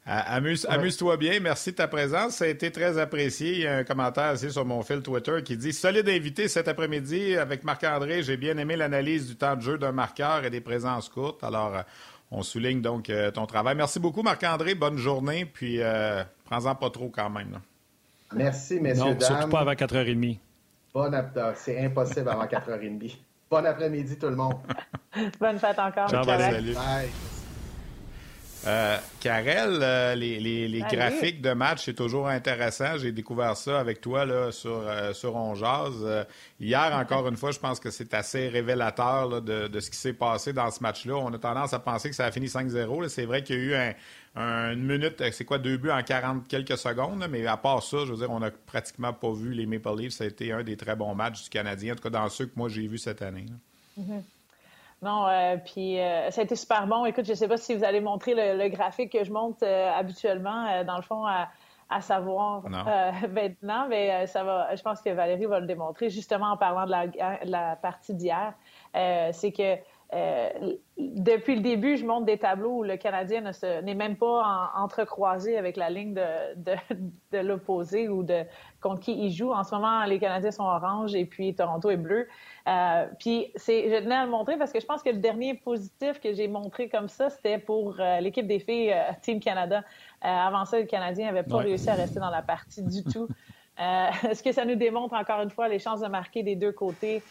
[0.07, 1.39] amuse, amuse-toi bien.
[1.39, 2.37] Merci de ta présence.
[2.37, 3.51] Ça a été très apprécié.
[3.51, 6.67] Il y a un commentaire aussi sur mon fil Twitter qui dit Solide invité cet
[6.67, 8.23] après-midi avec Marc-André.
[8.23, 11.43] J'ai bien aimé l'analyse du temps de jeu d'un marqueur et des présences courtes.
[11.43, 11.83] Alors,
[12.31, 13.75] on souligne donc euh, ton travail.
[13.75, 14.75] Merci beaucoup, Marc-André.
[14.75, 15.45] Bonne journée.
[15.45, 17.59] Puis, euh, prends-en pas trop quand même.
[18.35, 19.21] Merci, messieurs, non, dames.
[19.21, 20.37] Surtout pas avant 4h30.
[20.93, 23.17] Bon après C'est impossible avant 4h30.
[23.49, 24.55] Bon après-midi, tout le monde.
[25.39, 26.09] Bonne fête encore.
[26.09, 27.38] Ciao, Bye.
[28.67, 32.97] Euh, Karel, euh, les, graphiques de match, c'est toujours intéressant.
[32.97, 35.53] J'ai découvert ça avec toi là, sur, euh, sur On
[36.59, 40.51] hier, encore une fois, je pense que c'est assez révélateur de, ce qui s'est passé
[40.51, 41.15] dans ce match-là.
[41.15, 43.07] On a tendance à penser que ça a fini 5-0.
[43.07, 43.95] C'est vrai qu'il y a eu
[44.35, 47.99] un, une minute, c'est quoi, deux buts en 40 quelques secondes, mais à part ça,
[48.05, 50.13] je veux dire, on n'a pratiquement pas vu les Maple Leafs.
[50.13, 52.45] Ça a été un des très bons matchs du Canadien, en tout cas dans ceux
[52.45, 53.45] que moi j'ai vus cette année.
[53.97, 54.21] Mm-hmm.
[55.01, 57.05] Non, euh, puis euh, ça a été super bon.
[57.05, 59.91] Écoute, je ne sais pas si vous allez montrer le, graphique que je monte euh,
[59.93, 61.49] habituellement, dans le fond, à,
[62.01, 62.63] savoir
[63.29, 64.75] maintenant, mais ça va.
[64.75, 68.13] Je pense que Valérie va le démontrer justement en parlant de la, de la partie
[68.13, 68.53] d'hier.
[68.93, 69.77] C'est que
[70.11, 70.49] euh,
[70.97, 73.43] depuis le début, je montre des tableaux où le Canadien
[73.83, 78.43] n'est même pas entrecroisé avec la ligne de, l'opposé ou de
[78.81, 79.51] contre qui il joue.
[79.51, 82.27] En ce moment, les Canadiens sont orange et puis Toronto est bleu.
[82.67, 86.19] Euh, puis je tenais à le montrer parce que je pense que le dernier positif
[86.19, 89.83] que j'ai montré comme ça, c'était pour euh, l'équipe des filles Team Canada.
[90.21, 93.27] avant ça, le Canadien n'avait pas réussi à rester dans la partie du tout.
[93.77, 97.21] ce que ça nous démontre encore une fois les chances de marquer des deux côtés?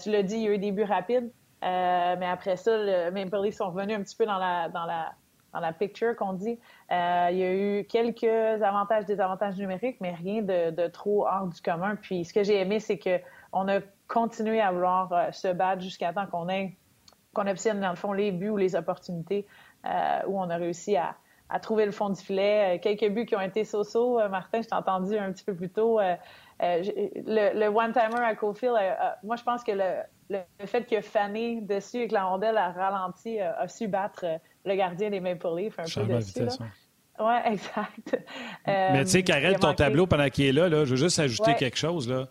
[0.00, 1.30] tu l'as dit, il y a eu des buts rapides.
[1.62, 4.84] Euh, mais après ça, le Maple Leafs sont revenus un petit peu dans la, dans
[4.84, 5.12] la,
[5.52, 6.58] dans la picture qu'on dit.
[6.90, 11.26] Euh, il y a eu quelques avantages, des avantages numériques, mais rien de, de trop
[11.26, 11.96] hors du commun.
[11.96, 16.12] Puis ce que j'ai aimé, c'est qu'on a continué à vouloir euh, se battre jusqu'à
[16.12, 16.76] temps qu'on ait
[17.32, 19.44] qu'on obtienne, dans le fond, les buts ou les opportunités
[20.28, 21.16] où on a réussi à,
[21.50, 22.78] à, trouver le fond du filet.
[22.80, 24.20] quelques buts qui ont été so-so.
[24.28, 25.98] Martin, je t'ai entendu un petit peu plus tôt.
[26.60, 28.76] Le, le one-timer à Cofield,
[29.22, 32.70] moi, je pense que le, le, fait que Fanny dessus et que la rondelle a
[32.70, 36.40] ralenti euh, a, su battre euh, le gardien des Maple Leafs un peu dessus.
[37.18, 38.18] Oui, exact.
[38.66, 41.54] Mais tu sais, Karel, ton tableau pendant qu'il est là, là, je veux juste ajouter
[41.54, 42.08] quelque chose.
[42.08, 42.28] Là.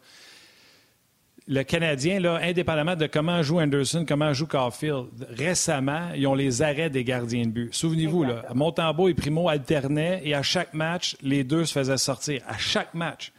[1.46, 6.62] Le Canadien, là, indépendamment de comment joue Anderson, comment joue Caulfield, récemment, ils ont les
[6.62, 7.74] arrêts des gardiens de but.
[7.74, 12.42] Souvenez-vous, là, Montembeau et Primo alternaient et à chaque match, les deux se faisaient sortir.
[12.48, 13.34] À chaque match.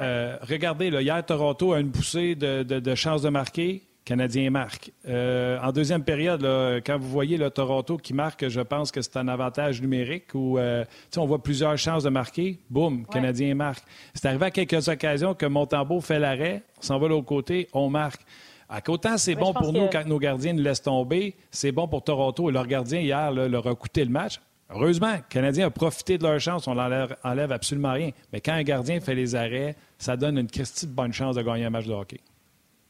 [0.00, 3.82] Euh, regardez, là, hier, Toronto a une poussée de, de, chance de marquer.
[4.04, 4.92] Canadien marque.
[5.08, 6.40] Euh, en deuxième période,
[6.86, 10.58] quand vous voyez le Toronto qui marque, je pense que c'est un avantage numérique où
[10.58, 10.84] euh,
[11.16, 12.60] on voit plusieurs chances de marquer.
[12.70, 13.82] Boum, Canadien marque.
[14.14, 17.90] C'est arrivé à quelques occasions que Montembeau fait l'arrêt, s'en va de l'autre côté, on
[17.90, 18.20] marque.
[18.68, 22.04] À autant c'est bon pour nous quand nos gardiens nous laissent tomber, c'est bon pour
[22.04, 22.48] Toronto.
[22.48, 24.40] Et leur gardien, hier, leur a coûté le match.
[24.70, 26.66] Heureusement, le Canadien a profité de leur chance.
[26.66, 28.10] On n'enlève absolument rien.
[28.32, 31.42] Mais quand un gardien fait les arrêts, ça donne une Christie de bonne chance de
[31.42, 32.20] gagner un match de hockey.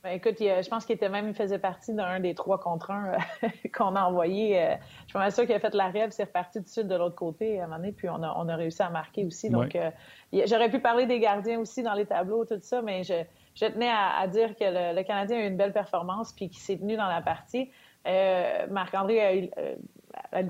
[0.07, 3.15] Ben, écoute, je pense qu'il était même, il faisait partie d'un des trois contre un
[3.15, 4.63] euh, qu'on a envoyé.
[4.63, 4.75] Euh,
[5.07, 7.17] je suis même sûr qu'il a fait la rêve, c'est reparti du sud de l'autre
[7.17, 9.51] côté à un moment donné, puis on a, on a réussi à marquer aussi.
[9.51, 9.91] Donc, euh,
[10.33, 13.15] j'aurais pu parler des gardiens aussi dans les tableaux, tout ça, mais je,
[13.57, 16.79] je tenais à, dire que le, Canadien a eu une belle performance puis qu'il s'est
[16.79, 17.69] tenu dans la partie.
[18.71, 19.51] Marc-André a,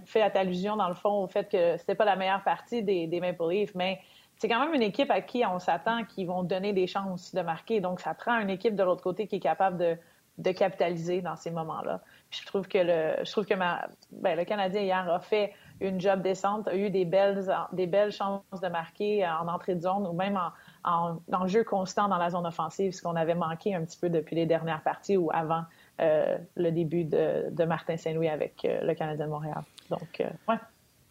[0.05, 3.49] fait allusion, dans le fond, au fait que c'était pas la meilleure partie des, Maple
[3.51, 4.01] Leafs, mais
[4.39, 7.41] c'est quand même une équipe à qui on s'attend qu'ils vont donner des chances de
[7.41, 7.81] marquer.
[7.81, 11.51] Donc, ça prend une équipe de l'autre côté qui est capable de, capitaliser dans ces
[11.51, 12.03] moments-là.
[12.31, 16.21] Je trouve que le, je trouve que ben, le Canadien hier a fait une job
[16.21, 20.12] décente, a eu des belles, des belles chances de marquer en entrée de zone ou
[20.12, 20.39] même
[20.85, 24.11] en, en, jeu constant dans la zone offensive, ce qu'on avait manqué un petit peu
[24.11, 25.62] depuis les dernières parties ou avant
[26.01, 29.62] euh, le début de, Martin Saint-Louis avec euh, le Canadien de Montréal.
[29.90, 30.59] Donc, euh, ouais.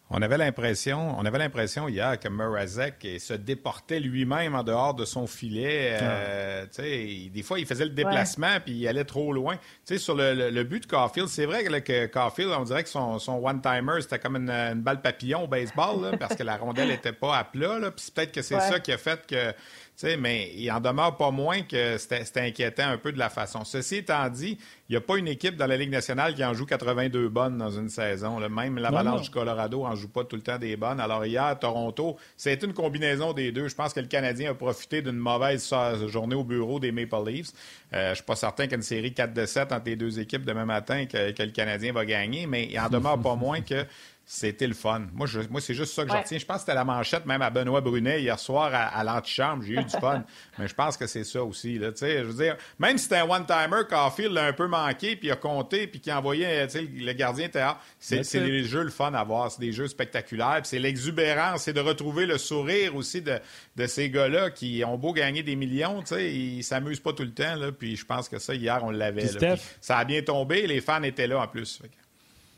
[0.08, 5.04] On avait l'impression, on avait l'impression hier que Mrazek se déportait lui-même en dehors de
[5.04, 5.98] son filet.
[6.00, 6.82] Euh, ah.
[6.82, 9.56] des fois, il faisait le déplacement puis il allait trop loin.
[9.84, 14.20] sur le, but de Caulfield, c'est vrai que, Caulfield, on dirait que son, one-timer, c'était
[14.20, 17.80] comme une, balle papillon au baseball parce que la rondelle n'était pas à plat.
[17.96, 19.52] Puis peut-être que c'est ça qui a fait que
[20.18, 23.64] mais il en demeure pas moins que c'était inquiétant un peu de la façon.
[23.64, 26.52] Ceci étant dit, il n'y a pas une équipe dans la Ligue nationale qui en
[26.52, 28.38] joue 82 bonnes dans une saison.
[28.48, 31.00] Même l'Avalanche du Colorado en joue pas tout le temps des bonnes.
[31.00, 33.68] Alors hier, Toronto, c'est une combinaison des deux.
[33.68, 35.72] Je pense que le Canadien a profité d'une mauvaise
[36.08, 37.52] journée au bureau des Maple Leafs.
[37.94, 40.66] Euh, je suis pas certain qu'une série 4 de 7 entre les deux équipes demain
[40.66, 43.86] matin que, que le Canadien va gagner, mais il en demeure pas moins que
[44.28, 45.06] c'était le fun.
[45.12, 46.38] Moi, moi c'est juste ça que je retiens.
[46.38, 49.62] Je pense que c'était la manchette même à Benoît Brunet hier soir à, l'antichambre.
[49.62, 50.24] J'ai eu du fun.
[50.58, 51.78] Mais je pense que c'est ça aussi.
[51.78, 55.28] Là, je veux dire, même si c'était un one-timer, Caulfield l'a un peu manqué, puis
[55.28, 57.78] il a compté, puis qui a envoyé le gardien théâtre.
[58.00, 59.52] C'est les jeux le fun à voir.
[59.52, 60.60] C'est des jeux spectaculaires.
[60.64, 61.62] C'est l'exubérance.
[61.62, 63.38] C'est de retrouver le sourire aussi de,
[63.76, 66.02] de ces gars-là qui ont beau gagner des millions.
[66.10, 67.54] Ils s'amusent pas tout le temps.
[67.54, 69.28] Là, puis je pense que ça, hier, on l'avait.
[69.80, 70.66] Ça a bien tombé.
[70.66, 71.80] Les fans étaient là en plus.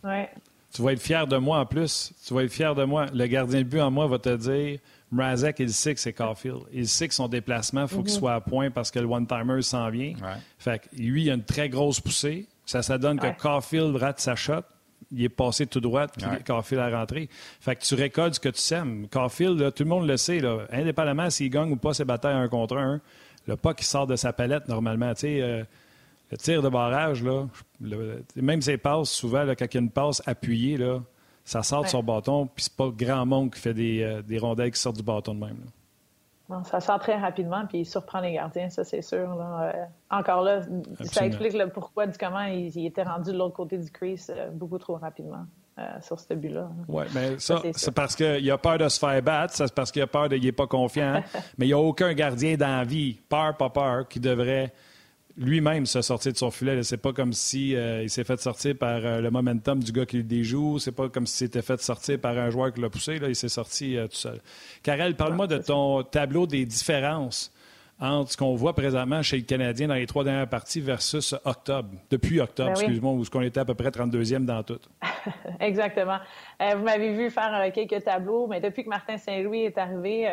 [0.03, 0.31] Ouais.
[0.79, 2.13] Tu vas être fier de moi en plus.
[2.25, 3.07] Tu vas être fier de moi.
[3.13, 4.79] Le gardien de but en moi va te dire
[5.11, 6.61] Mrazek, il sait que c'est Caulfield.
[6.73, 8.19] Il sait que son déplacement, il faut qu'il mhm.
[8.21, 10.13] soit à point parce que le one-timer s'en vient.
[10.57, 12.47] Fait que lui, il a une très grosse poussée.
[12.65, 14.63] Ça, ça donne que Caulfield rate sa shot.
[15.11, 16.45] il est passé tout droit, puis Ouais.
[16.47, 17.29] Caulfield a rentré.
[17.61, 19.09] Fait que tu récoltes ce que tu sèmes.
[19.09, 22.37] Caulfield, là, tout le monde le sait, là, indépendamment s'il gagne ou pas ses batailles
[22.37, 23.01] un contre un,
[23.49, 25.13] le pas qui sort de sa palette normalement.
[25.15, 25.65] Tu sais, euh,
[26.31, 27.47] le tir de barrage, là,
[27.81, 31.01] le- même ses passes, souvent, là, quand il y a une passe appuyée, là,
[31.45, 31.91] ça sort de Ouais.
[31.91, 34.97] son bâton, puis c'est pas grand monde qui fait des, euh, des rondelles qui sortent
[34.97, 35.57] du bâton de même.
[35.65, 35.71] là.
[36.51, 39.35] Non, ça sort très rapidement, puis il surprend les gardiens, ça c'est sûr.
[39.35, 39.71] là.
[39.75, 40.63] Euh, encore là,
[41.03, 44.33] ça explique le pourquoi du comment il, il était rendu de l'autre côté du crease
[44.35, 45.45] euh, beaucoup trop rapidement
[45.79, 46.71] euh, sur ce but-là.
[46.89, 49.93] Oui, mais ça, Ça, c'est parce qu'il a peur de se faire battre, c'est parce
[49.93, 50.37] qu'il a peur de.
[50.37, 51.23] N'est pas confiant.
[51.59, 54.73] mais il n'y a aucun gardien dans la vie, peur, pas peur, qui devrait
[55.39, 56.83] lui-même se sortir de son filet.
[56.83, 60.05] C'est pas comme si euh, il s'est fait sortir par euh, le momentum du gars
[60.05, 60.79] qui le déjoue.
[60.79, 63.19] C'est pas comme s'il s'était fait sortir par un joueur qui l'a poussé.
[63.19, 63.29] Là.
[63.29, 64.41] Il s'est sorti euh, tout seul.
[64.83, 67.53] Karel, parle-moi de ton tableau des différences
[68.01, 71.89] entre ce qu'on voit présentement chez le Canadien dans les trois dernières parties versus octobre,
[72.11, 72.85] depuis octobre, Ben oui.
[72.85, 74.79] excuse-moi, où ce qu'on était à peu près 32e dans tout.
[75.61, 76.19] Exactement.
[76.61, 80.29] Vous m'avez vu faire quelques tableaux, mais depuis que Martin Saint-Louis est arrivé,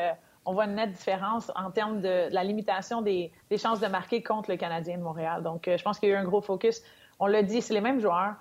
[0.45, 4.51] on voit une nette différence en termes de, la limitation des, chances de marquer contre
[4.51, 5.43] le Canadien de Montréal.
[5.43, 6.81] Donc, euh, je pense qu'il y a eu un gros focus.
[7.19, 8.35] On l'a dit, c'est les mêmes joueurs.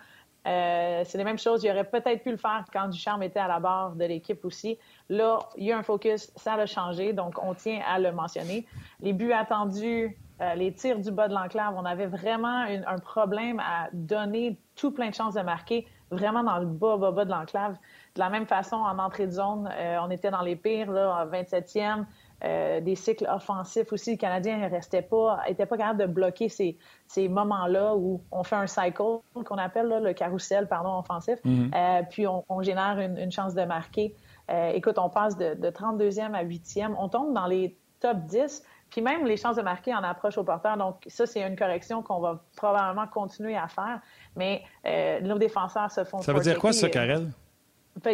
[0.46, 1.64] Euh, c'est les mêmes choses.
[1.64, 4.78] Il aurait peut-être pu le faire quand Ducharme était à la barre de l'équipe aussi.
[5.08, 8.66] Là, il y a un focus, ça a changé, donc on tient à le mentionner.
[9.00, 13.60] Les buts attendus, euh, les tirs du bas de l'enclave, on avait vraiment un problème
[13.60, 17.30] à donner tout plein de chances de marquer, vraiment dans le bas, bas, bas de
[17.30, 17.76] l'enclave.
[18.14, 21.22] De la même façon, en entrée de zone, euh, on était dans les pires, là,
[21.22, 22.04] en 27e.
[22.44, 24.12] Euh, des cycles offensifs aussi.
[24.12, 28.42] Le Canadien ne restait pas, était pas capable de bloquer ces, ces moments-là où on
[28.42, 31.38] fait un cycle qu'on appelle là, le carrousel pardon, offensif,
[31.74, 34.14] Euh, puis on, on génère une, une chance de marquer.
[34.50, 36.94] Euh, écoute, on passe de, de 32e à 8e.
[36.98, 40.44] On tombe dans les top 10, puis même les chances de marquer en approche au
[40.44, 40.76] porteur.
[40.76, 44.00] Donc, ça, c'est une correction qu'on va probablement continuer à faire.
[44.36, 46.90] Mais euh, nos défenseurs se font Ça veut dire quoi, ça.
[46.90, 47.30] Karel?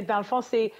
[0.06, 0.72] Dans le fond, c'est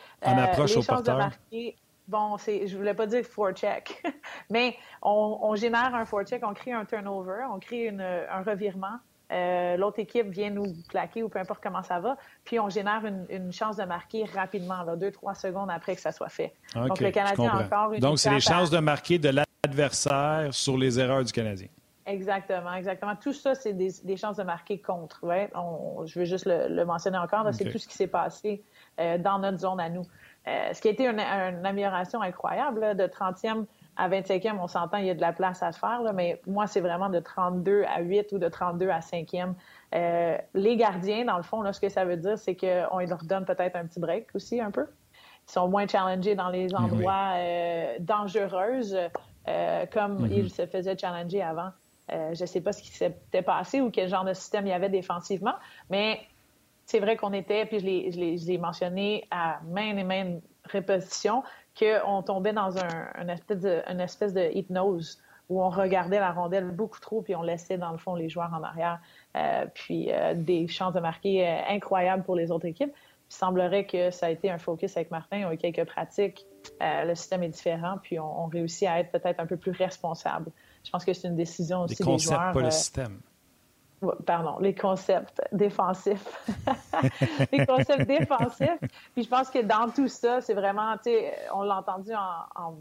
[0.42, 1.76] approche les chances de marquer.
[2.08, 4.02] Bon, c'est, je voulais pas dire forecheck,
[4.50, 8.98] mais on, on génère un forecheck, on crée un turnover, on crée une- un revirement.
[9.32, 13.06] Euh, l'autre équipe vient nous plaquer ou peu importe comment ça va, puis on génère
[13.06, 16.52] une, une chance de marquer rapidement, là, deux, trois secondes après que ça soit fait.
[16.74, 19.28] Donc, le Canadien a encore une Donc, c'est les à- chances de marquer de
[19.64, 21.68] l'adversaire sur les erreurs du Canadien.
[22.10, 23.14] Exactement, exactement.
[23.16, 25.24] Tout ça, c'est des, des chances de marquer contre.
[25.24, 25.50] ouais.
[25.54, 27.44] On- je veux juste le, le mentionner encore.
[27.52, 28.62] C'est tout ce qui s'est passé
[28.98, 30.02] euh, dans notre zone à nous.
[30.48, 34.66] Euh, ce qui a été une, une amélioration incroyable, là, de 30e à 25e, on
[34.66, 37.10] s'entend, il y a de la place à se faire, là, mais moi, c'est vraiment
[37.10, 39.52] de 32 à 8 ou de 32 à 5e.
[39.94, 43.22] Euh, les gardiens, dans le fond, là, ce que ça veut dire, c'est qu'on leur
[43.24, 44.86] donne peut-être un petit break aussi, un peu.
[45.48, 48.80] Ils sont moins challengés dans les endroits euh, dangereux,
[49.92, 51.70] comme ils se faisaient challenger avant.
[52.12, 54.70] Euh, je ne sais pas ce qui s'était passé ou quel genre de système il
[54.70, 55.54] y avait défensivement,
[55.90, 56.20] mais
[56.86, 61.44] c'est vrai qu'on était, puis je l'ai- mentionné à maintes et maintes répétitions,
[61.78, 66.64] qu'on tombait dans un, espèce de, une espèce de hypnose où on regardait la rondelle
[66.70, 69.00] beaucoup trop, puis on laissait dans le fond les joueurs en arrière.
[69.36, 72.92] Euh, puis euh, des chances de marquer incroyables pour les autres équipes.
[73.30, 75.38] Il semblerait que ça a été un focus avec Martin.
[75.38, 76.46] Ils ont eu quelques pratiques.
[76.80, 80.50] Le système est différent, puis on, on réussit à être peut-être un peu plus responsable.
[80.84, 82.52] Je pense que c'est une décision Les aussi concepts, des joueurs.
[82.52, 83.20] pas le euh, système.
[84.24, 86.26] Pardon, les concepts défensifs.
[87.52, 88.78] les concepts défensifs.
[89.14, 92.62] Puis je pense que dans tout ça, c'est vraiment, tu sais, on l'a entendu en,
[92.62, 92.74] en,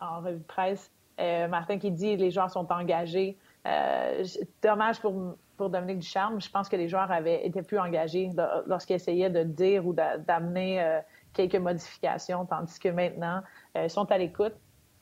[0.00, 3.36] en revue de presse, euh, Martin qui dit les joueurs sont engagés.
[3.66, 4.24] Euh,
[4.60, 6.40] dommage pour, pour Dominique Ducharme.
[6.40, 9.92] Je pense que les joueurs avaient été plus engagés lo- lorsqu'ils essayaient de dire ou
[9.92, 11.00] d'a- d'amener
[11.34, 13.42] quelques modifications, tandis que maintenant,
[13.76, 14.54] ils sont à l'écoute.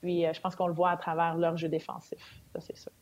[0.06, 2.42] Euh, je pense qu'on le voit à travers leur jeu défensif.
[2.52, 2.92] Ça, c'est sûr.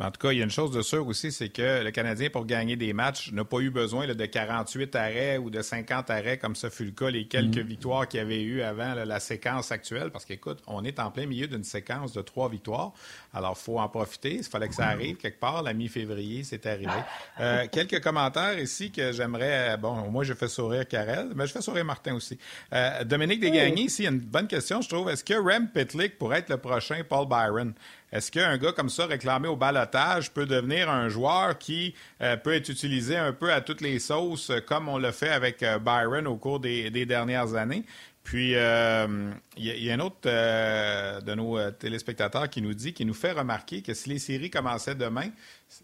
[0.00, 1.90] Mais en tout cas, il y a une chose de sûre aussi, c'est que le
[1.90, 5.60] Canadien, pour gagner des matchs, n'a pas eu besoin là, de 48 arrêts ou de
[5.60, 8.94] 50 arrêts, comme ce fut le cas, les quelques victoires qu'il y avait eu avant
[8.94, 10.10] là, la séquence actuelle.
[10.10, 12.92] Parce qu'écoute, on est en plein milieu d'une séquence de trois victoires.
[13.34, 14.36] Alors, il faut en profiter.
[14.36, 15.62] Il fallait que ça arrive quelque part.
[15.62, 16.90] La mi-février, c'est arrivé.
[17.38, 19.74] Euh, quelques commentaires ici que j'aimerais...
[19.74, 22.38] euh, Bon, moi, je fais sourire Karel, mais je fais sourire Martin aussi.
[22.72, 25.10] Euh, Dominique Desgagnés, ici, il y a une bonne question, je trouve.
[25.10, 27.74] Est-ce que Rem Pitlick pourrait être le prochain Paul Byron?
[28.12, 32.52] Est-ce qu'un gars comme ça, réclamé au balotage, peut devenir un joueur qui euh, peut
[32.54, 35.78] être utilisé un peu à toutes les sauces, euh, comme on l'a fait avec euh,
[35.78, 37.84] Byron au cours des, des dernières années?
[38.22, 42.60] Puis, euh, il y, a- il y a un autre euh, de nos téléspectateurs qui
[42.60, 45.30] nous dit, qui nous fait remarquer que si les séries commençaient demain,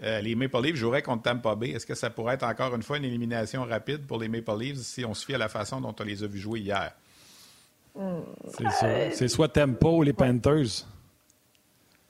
[0.03, 1.71] euh, les Maple Leafs joueraient contre Tampa Bay.
[1.71, 4.79] Est-ce que ça pourrait être encore une fois une élimination rapide pour les Maple Leafs
[4.79, 6.93] si on se fie à la façon dont on les a vus jouer hier?
[8.59, 9.11] C'est ça.
[9.13, 10.85] C'est soit Tempo ou les Panthers.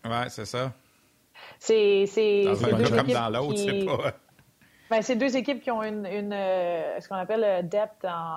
[0.09, 0.73] Ouais, c'est ça.
[1.59, 4.13] C'est c'est- Dans c'est un deux cas comme équipes dans l'autre, qui- c'est pas.
[4.89, 8.37] Ben, c'est deux équipes qui ont une, une euh, ce qu'on appelle le depth, en,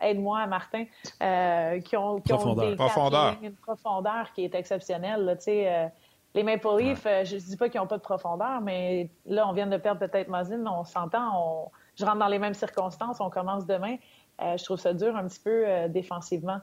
[0.00, 0.84] aide-moi Martin,
[1.22, 2.64] euh, qui ont, qui profondeur.
[2.66, 3.36] ont des profondeur.
[3.42, 5.24] une profondeur qui est exceptionnelle.
[5.24, 5.86] Là, euh,
[6.34, 9.46] les Maple Leafs, euh, je ne dis pas qu'ils n'ont pas de profondeur, mais là,
[9.48, 13.20] on vient de perdre peut-être Mazin, on s'entend, on, je rentre dans les mêmes circonstances,
[13.20, 13.94] on commence demain.
[14.42, 16.58] Euh, je trouve ça dur un petit peu euh, défensivement.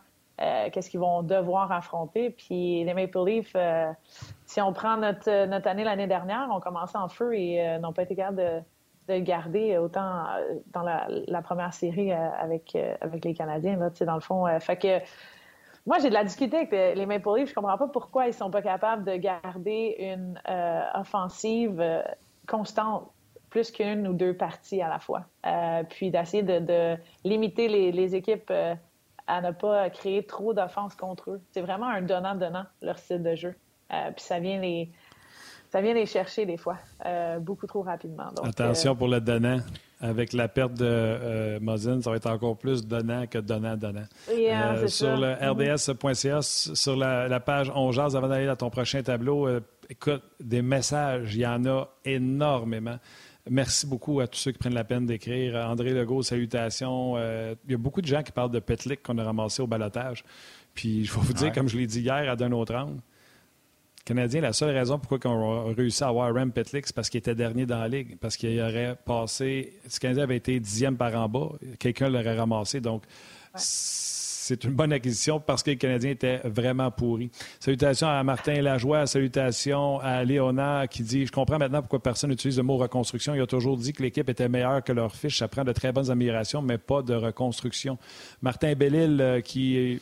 [0.74, 2.32] Qu'est-ce qu'ils vont devoir affronter?
[2.32, 3.56] Puis les Maple Leafs,
[4.52, 8.04] si on prend notre, notre année l'année dernière, on commençait en feu et n'ont pas
[8.04, 8.62] été capables de,
[9.08, 10.26] le garder autant
[10.74, 12.78] dans la, première série avec,
[13.24, 14.46] les Canadiens, dans le fond.
[15.86, 17.50] moi, j'ai de la difficulté avec les Maple Leafs.
[17.50, 22.02] Je comprends pas pourquoi ils sont pas capables de garder une euh, offensive euh,
[22.48, 23.10] constante
[23.52, 25.26] plus qu'une ou deux parties à la fois.
[25.46, 28.74] Euh, puis d'essayer de, limiter les, équipes euh,
[29.28, 31.42] à ne pas créer trop d'offenses contre eux.
[31.52, 33.56] C'est vraiment un donnant-donnant, leur style de jeu.
[33.94, 34.90] Euh, puis ça vient les...
[35.72, 36.78] Ça vient les chercher des fois,
[37.40, 38.30] beaucoup trop rapidement.
[38.36, 39.62] Donc, Attention pour le donnant
[40.02, 44.04] avec la perte de euh, Mosin, ça va être encore plus donnant que donnant-donnant.
[44.36, 45.16] Yeah, euh, sur ça.
[45.16, 49.62] le rds.ca, sur la, la page On jase avant d'aller à ton prochain tableau, euh,
[49.90, 52.98] écoute, des messages, il y en a énormément.
[53.50, 55.56] Merci beaucoup à tous ceux qui prennent la peine d'écrire.
[55.56, 57.14] André Legault, salutations.
[57.16, 59.68] Euh, il y a beaucoup de gens qui parlent de Petlick qu'on a ramassé au
[59.68, 60.26] balotage.
[60.74, 61.54] Puis je vais vous dire, Ouais.
[61.54, 63.00] comme je l'ai dit hier à d'un autre angle,
[64.04, 67.20] Canadien, la seule raison pourquoi on a réussi à avoir Rem Petlick, c'est parce qu'il
[67.20, 68.18] était dernier dans la ligue.
[68.20, 69.74] Parce qu'il aurait passé.
[69.88, 71.50] Si le Canadien avait été dixième par en bas,
[71.80, 72.82] quelqu'un l'aurait ramassé.
[72.82, 73.04] Donc,
[73.56, 77.30] c'est une bonne acquisition parce que les Canadiens étaient vraiment pourris.
[77.60, 82.58] Salutations à Martin Lajoie, salutations à Léonard qui dit Je comprends maintenant pourquoi personne n'utilise
[82.58, 83.36] le mot reconstruction.
[83.36, 85.38] Il a toujours dit que l'équipe était meilleure que leur fiche.
[85.38, 87.98] Ça prend de très bonnes améliorations, mais pas de reconstruction.
[88.42, 90.02] Martin Bellil euh, qui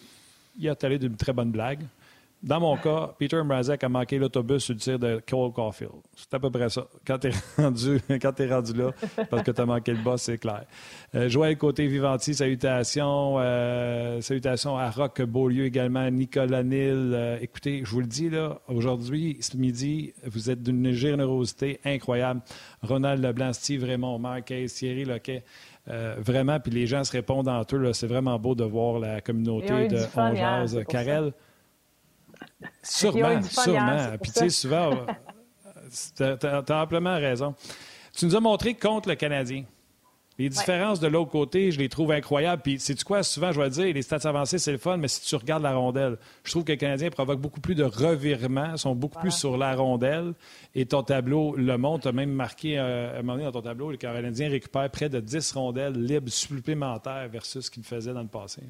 [0.57, 1.81] il a allé d'une très bonne blague.
[2.41, 5.91] Dans mon cas, Peter Mrazek a manqué l'autobus sur le tir de Cole Caulfield.
[6.15, 6.87] C'est à peu près ça.
[7.05, 7.31] Quand tu es
[7.61, 8.91] rendu, quand t'es rendu là,
[9.29, 10.63] parce que tu as manqué le boss, c'est clair.
[11.15, 13.35] Euh, Joël Côté-Vivanti, salutations.
[13.39, 17.11] Euh, salutations à Rock Beaulieu également, Nicolas Nil.
[17.13, 22.41] Euh, écoutez, je vous le dis, là, aujourd'hui, ce midi, vous êtes d'une générosité incroyable.
[22.83, 25.43] Ronald Leblanc, Steve Raymond, Marquez, Thierry Loquet.
[25.89, 27.93] Euh, vraiment, puis les gens se répondent entre eux.
[27.93, 30.71] C'est vraiment beau de voir la communauté de On Jase.
[30.73, 31.33] c'est pour Karel, Ils ont
[32.83, 34.09] Sûrement, sûrement.
[34.11, 35.05] c'est Puis tu sais, souvent,
[36.15, 37.55] tu as, amplement raison.
[38.15, 39.63] Tu nous as montré contre le Canadien.
[40.39, 42.61] Les différences de l'autre côté, je les trouve incroyables.
[42.61, 43.23] Puis, sais-tu quoi?
[43.23, 45.75] Souvent, je vais dire, les stats avancés, c'est le fun, mais si tu regardes la
[45.75, 49.57] rondelle, je trouve que le Canadien provoque beaucoup plus de revirements, sont beaucoup plus sur
[49.57, 50.33] la rondelle.
[50.75, 52.03] Et ton tableau le montre.
[52.03, 54.89] Tu as même marqué euh, à un moment donné dans ton tableau, le Canadien récupère
[54.89, 58.61] près de 10 rondelles libres supplémentaires versus ce qu'il faisait dans le passé.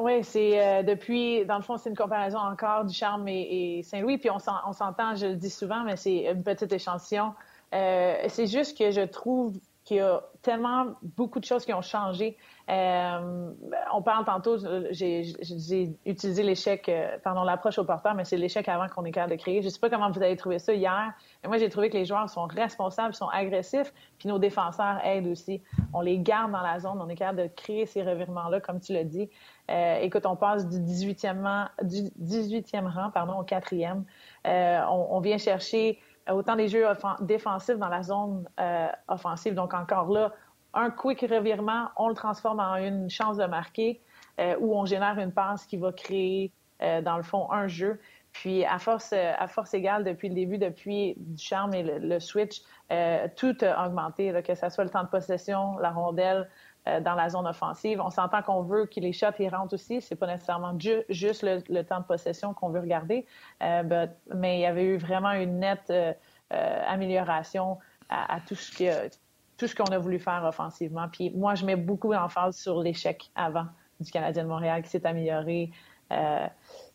[0.00, 4.16] Oui, c'est euh, depuis, dans le fond, c'est une comparaison encore du Charme et, Saint-Louis.
[4.16, 7.34] Puis on s'entend, je le dis souvent, mais c'est une petite échantillon.
[7.74, 11.82] Euh, c'est juste que je trouve qu'il y a tellement beaucoup de choses qui ont
[11.82, 12.36] changé.
[12.68, 13.50] Euh,
[13.92, 14.58] on parle tantôt,
[14.90, 19.10] j'ai j'ai utilisé l'échec, euh, pardon, l'approche au porteur, mais c'est l'échec avant qu'on est
[19.10, 19.62] capable de créer.
[19.62, 21.12] Je sais pas comment vous avez trouvé ça hier,
[21.42, 25.28] mais moi j'ai trouvé que les joueurs sont responsables, sont agressifs, puis nos défenseurs aident
[25.28, 25.62] aussi.
[25.92, 28.92] On les garde dans la zone, on est capable de créer ces revirements-là, comme tu
[28.92, 29.28] l'as dit.
[29.70, 34.04] Euh, écoute, on passe du 18e rang, du 18e rang pardon, au 4e.
[34.46, 35.98] Euh, on vient chercher
[36.30, 36.86] autant des jeux
[37.20, 39.54] défensifs dans la zone euh, offensive.
[39.54, 40.32] Donc encore là,
[40.74, 44.00] un quick revirement, on le transforme en une chance de marquer
[44.38, 46.52] euh, ou on génère une passe qui va créer,
[46.82, 48.00] euh, dans le fond, un jeu.
[48.32, 52.20] Puis à force, euh, à force égale, depuis le début, depuis du charme et le,
[52.20, 52.62] switch,
[52.92, 56.44] euh, tout a augmenté, que ce soit le temps de possession, la rondelle, euh,
[56.86, 58.00] dans la zone offensive.
[58.00, 60.00] On s'entend qu'on veut que les shots y rentrent aussi.
[60.00, 63.26] C'est pas nécessairement ju- juste le, le temps de possession qu'on veut regarder,
[63.62, 66.12] Euh, but- mais il y avait eu vraiment une nette euh,
[66.52, 67.78] euh, amélioration
[68.08, 69.10] à, à tout ce que
[69.58, 71.06] tout ce qu'on a voulu faire offensivement.
[71.12, 73.66] Puis moi, je mets beaucoup d'emphase sur l'échec avant
[74.00, 75.70] du Canadien de Montréal qui s'est amélioré.
[76.12, 76.46] Euh,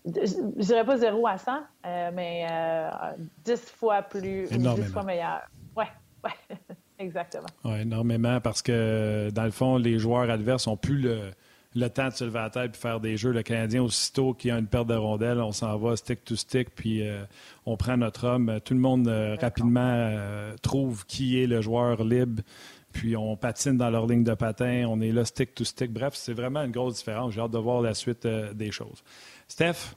[0.06, 1.52] je dirais pas 0 à 100,
[1.86, 2.90] euh, mais euh,
[3.46, 4.88] 10 fois plus, 10 Énormément.
[4.88, 5.42] fois meilleur.
[5.76, 5.88] Ouais,
[6.24, 6.32] ouais,
[7.00, 7.48] exactement.
[7.64, 11.32] Oui, énormément, parce que dans le fond, les joueurs adverses n'ont plus le,
[11.76, 13.32] le temps de se lever à la tête et faire des jeux.
[13.32, 16.36] Le Canadien, aussitôt qu'il y a une perte de rondelles, on s'en va stick to
[16.36, 17.24] stick, puis euh,
[17.66, 18.60] on prend notre homme.
[18.64, 22.42] Tout le monde euh, rapidement euh, trouve qui est le joueur libre,
[22.94, 25.92] puis on patine dans leur ligne de patin, on est là stick to stick.
[25.92, 27.34] Bref, c'est vraiment une grosse différence.
[27.34, 29.04] J'ai hâte de voir la suite euh, des choses.
[29.50, 29.96] Steph,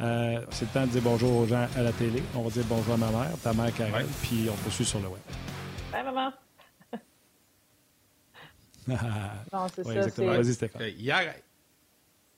[0.00, 2.22] euh, c'est le temps de dire bonjour aux gens à la télé.
[2.36, 5.08] On va dire bonjour à ma mère, ta mère Karel, puis on poursuit sur le
[5.08, 5.22] web.
[5.92, 6.32] Bye, maman.
[9.52, 9.98] Non, c'est Oui, ça.
[10.00, 10.80] exactement.
[10.80, 11.34] Euh, Hier,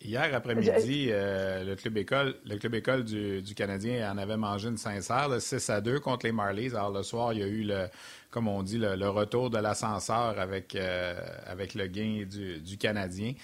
[0.03, 4.79] Hier après-midi, euh, le club école, le club école du, Canadien en avait mangé une
[4.79, 6.71] sincère, 6 à 2 contre les Marlies.
[6.71, 7.87] Alors le soir, il y a eu le,
[8.31, 13.35] comme on dit, le, retour de l'ascenseur avec, euh, avec le gain du, du Canadien.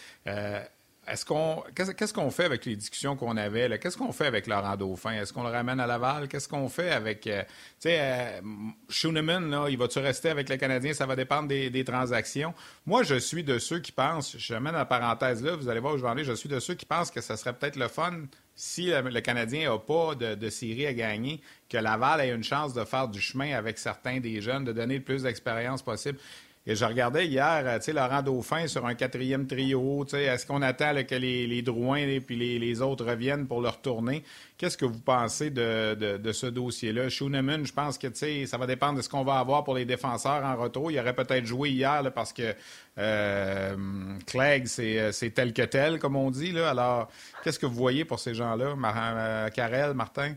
[1.07, 4.76] Est-ce qu'on qu'est-ce qu'on fait avec les discussions qu'on avait Qu'est-ce qu'on fait avec Laurent
[4.76, 5.12] Dauphin?
[5.12, 6.26] Est-ce qu'on le ramène à Laval?
[6.26, 7.42] Qu'est-ce qu'on fait avec euh,
[7.80, 10.92] tu sais euh, là, il va-tu rester avec le Canadien?
[10.94, 12.54] Ça va dépendre des, transactions.
[12.86, 15.94] Moi, je suis de ceux qui pensent, je mène la parenthèse là, vous allez voir
[15.94, 17.88] où je vais aller, je suis de ceux qui pensent que ça serait peut-être le
[17.88, 18.12] fun
[18.57, 22.72] si le, Canadien n'a pas de, de, série à gagner, que Laval ait une chance
[22.72, 26.18] de faire du chemin avec certains des jeunes, de donner le plus d'expérience possible.
[26.68, 30.04] Et je regardais hier, euh, tu sais, Laurent Dauphin sur un quatrième trio.
[30.04, 33.60] Tu sais, est-ce qu'on attend que les, les Drouins et puis les, autres reviennent pour
[33.60, 34.24] leur tourner?
[34.58, 37.08] Qu'est-ce que vous pensez de, de, ce dossier-là?
[37.08, 39.76] Schooneman, je pense que, tu sais, ça va dépendre de ce qu'on va avoir pour
[39.76, 40.90] les défenseurs en retour.
[40.90, 42.52] Il aurait peut-être joué hier parce que
[42.98, 43.76] euh,
[44.26, 46.50] Clegg, euh, c'est tel que tel, comme on dit.
[46.50, 46.70] Là.
[46.70, 47.08] Alors,
[47.44, 48.74] qu'est-ce que vous voyez pour ces gens-là?
[48.74, 50.34] Mar Carrel, Martin?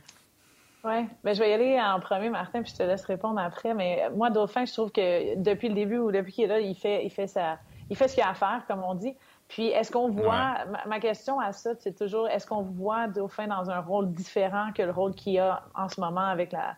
[0.86, 3.74] Oui, ben, je vais y aller en premier, Martin, puis je te laisse répondre après.
[3.74, 6.76] Mais moi, Dauphin, je trouve que depuis le début ou depuis qu'il est là, il
[6.76, 7.58] fait, il fait, ça,
[7.90, 9.14] il fait ce qu'il a à faire, comme on dit.
[9.50, 13.70] Puis, est-ce qu'on voit, ma, question à ça, c'est toujours, est-ce qu'on voit Dauphin dans
[13.70, 16.76] un rôle différent que le rôle qu'il a en ce moment avec, la,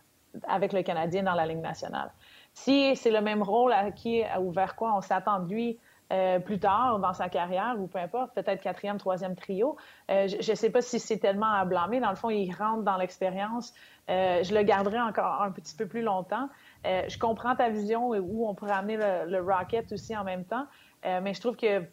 [0.47, 2.11] avec le Canadien dans la Ligue nationale?
[2.53, 5.79] Si c'est le même rôle à qui, ou vers quoi on s'attend de lui
[6.11, 9.77] euh, plus tard dans sa carrière, ou peu importe, peut-être quatrième, troisième trio.
[10.09, 12.01] Euh, je ne sais pas si c'est tellement à blâmer.
[12.01, 13.73] Dans le fond, il rentre dans l'expérience.
[14.09, 16.49] Euh, je le garderai encore un petit peu plus longtemps.
[16.83, 20.65] je comprends ta vision où on pourrait amener le, Rocket aussi en même temps,
[21.03, 21.85] mais je trouve que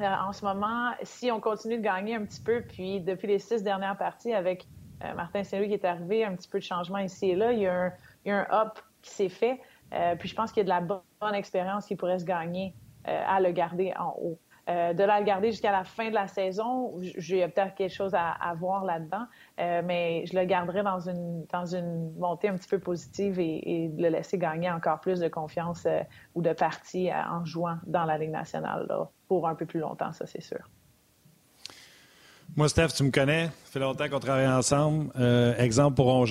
[0.00, 3.62] en ce moment, si on continue de gagner un petit peu, puis depuis les six
[3.62, 4.66] dernières parties avec
[5.14, 7.66] Martin Saint-Louis qui est arrivé, un petit peu de changement ici et là, il y
[7.66, 7.92] a un,
[8.26, 9.60] il un qui s'est fait.
[10.18, 12.74] puis je pense qu'il y a de la bonne expérience qui pourrait se gagner
[13.06, 14.38] à le garder en haut.
[14.68, 18.52] Euh, de le garder jusqu'à la fin de la saison, j'ai peut-être quelque chose à,
[18.58, 19.26] voir là-dedans,
[19.60, 23.92] euh, mais je le garderai dans une, dans une montée un petit peu positive et,
[23.96, 25.86] le laisser gagner encore plus de confiance
[26.34, 28.88] ou de partie en jouant dans la Ligue nationale
[29.28, 30.68] pour un peu plus longtemps, ça c'est sûr.
[32.56, 33.46] Moi, Steph, tu me connais.
[33.46, 35.12] Ça fait longtemps qu'on travaille ensemble.
[35.58, 36.24] exemple pour On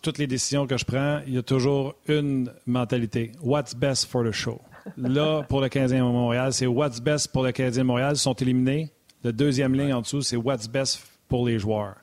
[0.00, 3.32] toutes les décisions que je prends, il y a toujours une mentalité.
[3.42, 4.60] What's best for the show?
[4.96, 8.12] Là, pour le Canadien Montréal, c'est What's best pour le Canadien Montréal.
[8.14, 8.92] Ils sont éliminés.
[9.24, 11.96] La deuxième ligne en dessous, c'est What's best pour les joueurs.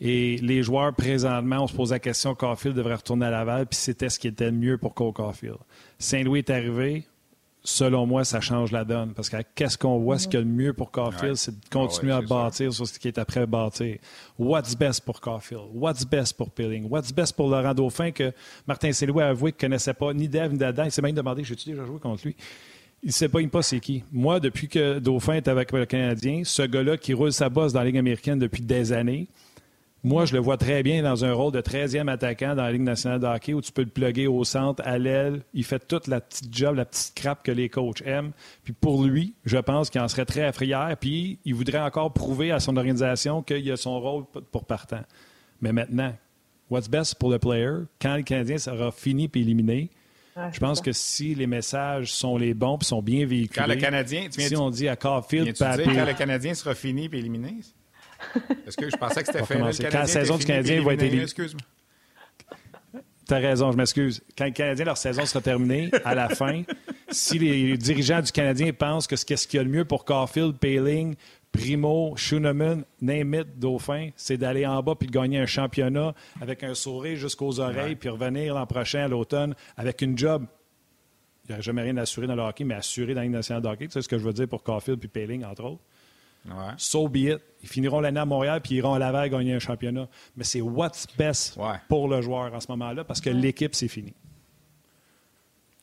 [0.00, 3.78] Et les joueurs, présentement, on se pose la question, Caulfield devrait retourner à Laval, puis
[3.78, 5.58] c'était ce qui était le mieux pour Cole Caulfield.
[5.98, 7.06] Saint-Louis est arrivé,
[7.64, 9.12] selon moi, ça change la donne.
[9.14, 12.12] Parce que qu'est-ce qu'on voit, ce qui est le mieux pour Caulfield, c'est de continuer
[12.12, 13.98] ah à bâtir sur ce qui est après bâtir.
[14.38, 15.68] What's best pour Caulfield?
[15.72, 16.88] What's best pour Pilling?
[16.88, 18.32] What's best pour Laurent Dauphin que
[18.66, 20.84] Martin Séloué a avoué qu'il ne connaissait pas ni Dave ni Dadan.
[20.84, 22.36] Il s'est même demandé, j'ai-tu déjà joué contre lui?
[23.04, 24.04] Il ne sait pas, il pas c'est qui.
[24.12, 27.80] Moi, depuis que Dauphin est avec le Canadien, ce gars-là qui roule sa bosse dans
[27.80, 29.26] la Ligue américaine depuis des années,
[30.04, 32.82] moi, je le vois très bien dans un rôle de 13e attaquant dans la Ligue
[32.82, 35.42] nationale de hockey où tu peux le plugger au centre, à l'aile.
[35.54, 38.32] Il fait toute la petite job, la petite crappe que les coachs aiment.
[38.64, 40.96] Puis pour lui, je pense qu'il en serait très affrière.
[40.98, 45.02] Puis il voudrait encore prouver à son organisation qu'il a son rôle pour partant.
[45.60, 46.12] Mais maintenant,
[46.68, 49.90] what's best pour le player, quand le Canadien sera fini et éliminé,
[50.52, 53.76] je pense que si les messages sont les bons et sont bien véhiculés, quand le
[53.76, 57.58] Canadien, si on dit à Caulfield, quand le Canadien sera fini et éliminé,
[58.66, 59.58] est-ce que je pensais que c'était fait?
[59.90, 61.22] Quand la saison du Canadien va être éliminée.
[61.24, 61.60] Excuse-moi.
[63.26, 64.22] Tu as raison, je m'excuse.
[64.36, 66.62] Quand le Canadien, leur saison sera terminée, à la fin,
[67.10, 70.58] si les dirigeants du Canadien pensent que ce qu'il y a le mieux pour Caulfield,
[70.58, 71.14] Payling,
[71.52, 76.74] Primo, Schooneman, name Dauphin, c'est d'aller en bas puis de gagner un championnat avec un
[76.74, 80.46] sourire jusqu'aux oreilles, puis revenir l'an prochain à l'automne avec une job.
[81.48, 83.68] Il n'y a jamais rien assuré dans le hockey, mais assuré dans la nationale de
[83.68, 83.86] hockey.
[83.86, 85.82] Tu sais ce que je veux dire pour Caulfield puis Payling, entre autres?
[86.46, 86.74] Ouais.
[86.76, 87.40] So be it.
[87.62, 90.08] Ils finiront l'année à Montréal puis ils iront à Laval gagner un championnat.
[90.36, 94.14] Mais c'est what's best pour le joueur en ce moment-là parce que l'équipe, c'est fini.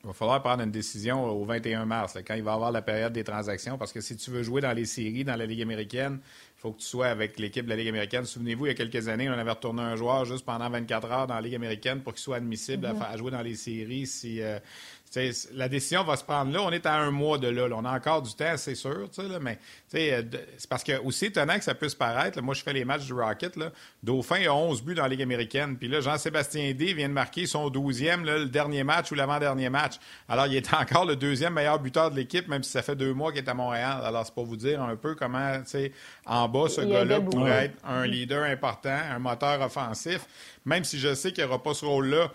[0.03, 2.81] Il va falloir prendre une décision au 21 mars, quand il va y avoir la
[2.81, 5.61] période des transactions, parce que si tu veux jouer dans les séries, dans la Ligue
[5.61, 8.23] américaine, il faut que tu sois avec l'équipe de la Ligue américaine.
[8.23, 11.27] Souvenez-vous, il y a quelques années, on avait retourné un joueur juste pendant 24 heures
[11.27, 13.17] dans la Ligue américaine pour qu'il soit admissible à, mm-hmm.
[13.17, 14.59] jouer dans les séries si, euh,
[15.53, 16.61] la décision va se prendre là.
[16.61, 17.67] On est à un mois de là.
[17.71, 19.09] On a encore du temps, c'est sûr.
[19.17, 19.57] Là, mais
[19.95, 20.21] euh,
[20.57, 22.41] c'est parce que aussi étonnant que ça puisse paraître.
[22.41, 23.55] moi, je fais les matchs du Rocket.
[23.55, 23.71] Là,
[24.03, 25.77] Dauphin a 11 buts dans la Ligue américaine.
[25.77, 29.95] Puis là, Jean-Sébastien D vient de marquer son 12e, le dernier match ou l'avant-dernier match.
[30.27, 33.13] Alors, il est encore le deuxième meilleur buteur de l'équipe, même si ça fait deux
[33.13, 34.01] mois qu'il est à Montréal.
[34.03, 35.57] Alors, c'est pour vous dire un peu comment,
[36.25, 40.21] en bas, ce gars-là pourrait être un leader important, un moteur offensif.
[40.65, 42.31] Même si je sais qu'il n'y aura pas ce rôle-là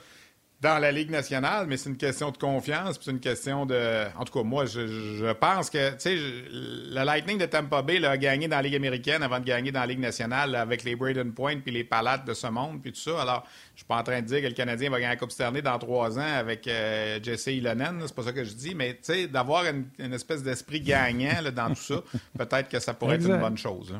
[0.64, 4.06] dans la Ligue nationale, mais c'est une question de confiance, c'est une question de...
[4.16, 8.16] En tout cas, moi, je, pense que, tu sais, le Lightning de Tampa Bay a
[8.16, 11.34] gagné dans la Ligue américaine avant de gagner dans la Ligue nationale avec les Braden
[11.34, 13.20] Point puis les Palates de ce monde puis tout ça.
[13.20, 15.32] Alors, je suis pas en train de dire que le Canadien va gagner la Coupe
[15.32, 18.94] Stanley dans trois ans avec euh, Jesse Ilonen, c'est pas ça que je dis, mais
[18.94, 22.02] tu sais, d'avoir une, espèce d'esprit gagnant dans tout ça,
[22.38, 23.94] peut-être que ça pourrait être une bonne chose.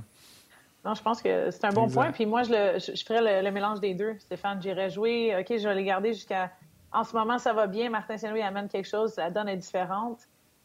[0.85, 2.13] Non, je pense que c'est un bon point.
[2.13, 4.19] Puis moi, je, le, je, ferais le, mélange des deux.
[4.19, 5.35] Stéphane, j'irais jouer.
[5.41, 6.51] OK, je vais les garder jusqu'à.
[6.93, 7.89] En ce moment, ça va bien.
[7.89, 9.17] Martin Saint-Louis amène quelque chose.
[9.17, 10.21] La donne est différente.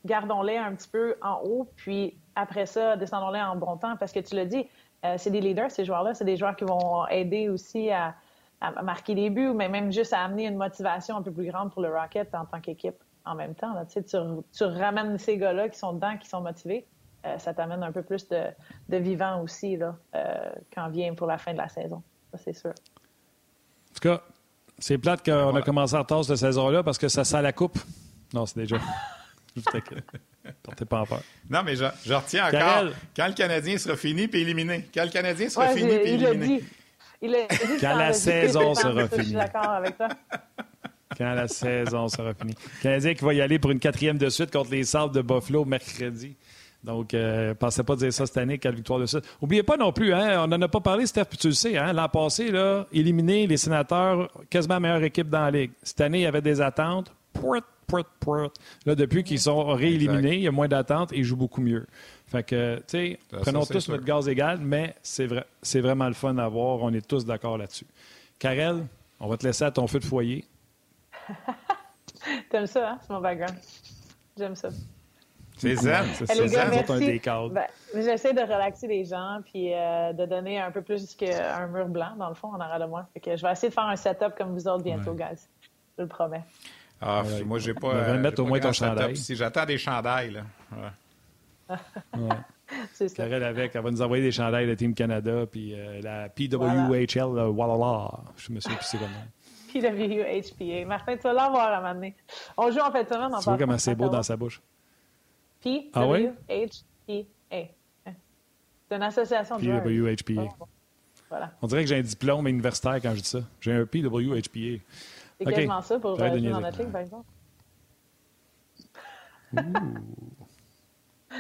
[0.05, 1.67] Gardons-les un petit peu en haut.
[1.78, 3.95] Puis après ça, descendons-les en bon temps.
[3.95, 4.67] Parce que tu l'as dit,
[5.05, 6.13] euh, c'est des leaders, ces joueurs-là.
[6.13, 8.15] C'est des joueurs qui vont aider aussi à,
[8.84, 11.82] marquer des buts, mais même juste à amener une motivation un peu plus grande pour
[11.82, 13.74] le Rocket en tant qu'équipe en même temps.
[13.86, 14.17] Tu, tu,
[14.51, 16.86] tu ramènes ces gars-là qui sont dedans, qui sont motivés.
[17.26, 18.43] Euh, ça t'amène un peu plus de,
[18.88, 22.01] de vivant aussi là, euh, quand vient pour la fin de la saison.
[22.32, 22.70] Ça, c'est sûr.
[22.70, 24.22] En tout cas,
[24.78, 27.78] c'est plate qu'on a commencé en retard cette saison-là parce que ça sent la coupe.
[28.34, 28.78] Non, c'est déjà.
[30.63, 31.22] Portez pas en peur.
[31.49, 32.93] Non, mais je, je retiens encore.
[33.15, 34.88] Quand le Canadien sera fini puis éliminé.
[34.93, 36.63] Quand le Canadien sera fini puis éliminé.
[37.22, 39.17] Il a dit, quand la saison sera finie.
[39.17, 40.07] Je suis d'accord avec toi.
[41.17, 42.55] Quand la saison sera finie.
[42.78, 45.22] Le Canadien qui va y aller pour une quatrième de suite contre les Sables de
[45.22, 46.38] Buffalo mercredi.
[46.84, 49.25] Donc, euh, pensez pas dire ça cette année, quelle victoire de suite.
[49.41, 51.77] N'oubliez pas non plus, hein, on n'en a pas parlé, Steph, puis tu le sais,
[51.77, 55.71] hein, l'an passé, là, éliminé les sénateurs, quasiment la meilleure équipe dans la Ligue.
[55.84, 57.11] Cette année, il y avait des attentes.
[58.86, 61.86] Là, depuis qu'ils sont rééliminés, il y a moins d'attentes et ils jouent beaucoup mieux.
[62.27, 66.13] Fait que, tu sais, prenons tous notre gaz égal, mais c'est vrai, c'est vraiment le
[66.13, 66.80] fun à voir.
[66.82, 67.88] On est tous d'accord là-dessus.
[68.38, 68.86] Karel,
[69.19, 70.45] on va te laisser à ton feu de foyer.
[72.49, 72.99] T'aimes ça, hein?
[73.01, 73.57] C'est mon background?
[74.38, 74.69] J'aime ça.
[75.60, 76.05] C'est zen.
[76.14, 76.70] C'est zen.
[77.51, 81.88] Ben, J'essaie de relaxer les gens puis euh, de donner un peu plus qu'un mur
[81.88, 83.07] blanc, dans le fond, en arrière de moi.
[83.14, 85.47] Fait que je vais essayer de faire un setup comme vous autres bientôt, guys.
[85.97, 86.43] Je le promets.
[87.01, 87.88] Ah, moi, j'ai pas.
[87.88, 89.16] On va mettre au moins ton chandail.
[89.16, 90.41] Si j'attends des chandails, là.
[91.70, 91.78] Ouais.
[92.93, 93.24] C'est ça.
[93.24, 97.49] Avec, elle va nous envoyer des chandails de Team Canada, puis euh, la PWHL, voilà.
[97.49, 98.12] Walala.
[98.38, 99.26] Je me suis plus comment.
[99.74, 100.86] PWHPA.
[100.86, 102.16] Martin, tu vas l'avoir à un moment donné.
[102.57, 103.32] On joue en fait semaine.
[103.39, 104.62] Tu vois comment c'est beau dans sa bouche.
[105.62, 107.55] P-W-H-P-A.
[108.89, 110.47] C'est une association de P-W-H-P-A.
[111.30, 111.51] Voilà.
[111.62, 113.41] On dirait que j'ai un diplôme universitaire quand je dis ça.
[113.62, 114.80] J'ai un P-W-H-P-A.
[115.38, 115.55] C'est okay.
[115.55, 117.28] quasiment ça pour jouer dans notre ligue, par exemple.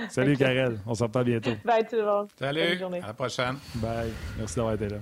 [0.09, 0.79] Salut, Karel.
[0.85, 1.51] On se reparle bientôt.
[1.65, 2.29] Bye, tout le monde.
[2.37, 2.61] Salut.
[3.03, 3.57] À la prochaine.
[3.75, 4.11] Bye.
[4.37, 4.97] Merci d'avoir été là.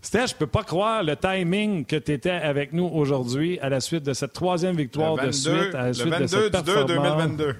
[0.00, 3.78] Steph, je peux pas croire le timing que tu étais avec nous aujourd'hui à la
[3.78, 6.86] suite de cette troisième victoire de suite, à la suite de cette performance.
[6.88, 7.56] 2 2022.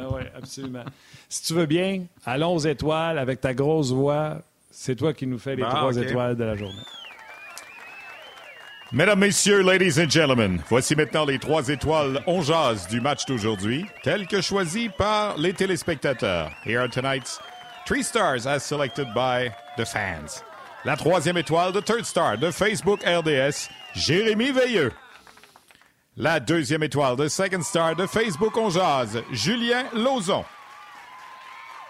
[0.00, 0.84] Ah oui, absolument.
[1.28, 4.38] si tu veux bien, allons aux étoiles avec ta grosse voix.
[4.70, 6.82] C'est toi qui nous fais les trois étoiles de la journée.
[8.90, 12.40] Mesdames, Messieurs, Ladies and Gentlemen, voici maintenant les trois étoiles on
[12.88, 16.50] du match d'aujourd'hui, telles que choisies par les téléspectateurs.
[16.64, 17.38] Here are tonight's
[17.86, 20.42] three stars as selected by the fans.
[20.86, 24.92] La troisième étoile de Third Star de Facebook RDS, Jérémy Veilleux.
[26.20, 28.70] La deuxième étoile de Second Star de Facebook On
[29.30, 30.44] Julien Lauzon.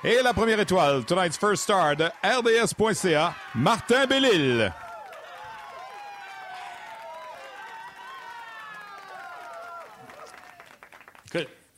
[0.05, 4.71] Et la première étoile, tonight's first star de RDS.ca, Martin Bellil.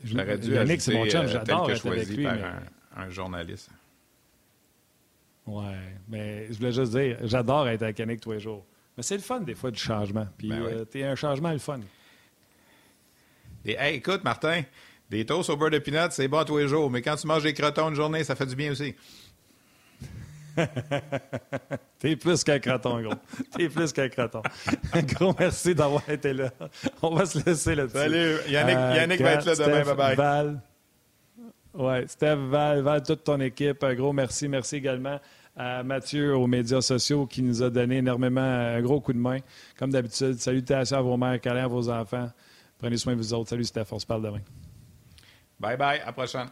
[0.03, 2.25] J'aurais dû Yannick, c'est mon chum, euh, j'adore être avec lui.
[2.25, 3.71] Par un, un journaliste.
[5.47, 5.73] Oui,
[6.09, 8.67] mais je voulais juste dire, j'adore être avec Yannick tous les jours.
[8.97, 10.27] Mais c'est le fun, des fois, du changement.
[10.37, 11.79] Puis, ben euh, t'es un changement, le fun.
[13.65, 14.63] Et, écoute, Martin,
[15.11, 16.91] des toasts au beurre de peanut, c'est bon tous les jours.
[16.91, 18.95] Mais quand tu manges des crotons une journée, ça fait du bien aussi.
[21.99, 23.15] T'es plus qu'un croton, gros.
[23.57, 24.43] T'es plus qu'un croton.
[24.93, 26.51] Un gros merci d'avoir été là.
[27.03, 27.99] On va se laisser là-dessus.
[27.99, 28.37] Salut.
[28.49, 29.83] Yannick, euh, Yannick va être là demain.
[29.83, 30.17] Bye-bye.
[30.17, 30.61] Val.
[31.73, 33.83] Ouais, Steph, Val, Val, toute ton équipe.
[33.85, 34.49] Un gros merci.
[34.49, 35.21] Merci également
[35.57, 39.39] à Mathieu aux médias sociaux qui nous a donné énormément un gros coup de main.
[39.79, 42.31] Comme d'habitude, salutations à vos mères, câlins à vos enfants.
[42.81, 43.51] Prenez soin de vous autres.
[43.51, 44.41] Salut Steph, on se parle demain.
[45.59, 46.49] Bye bye, à la prochaine.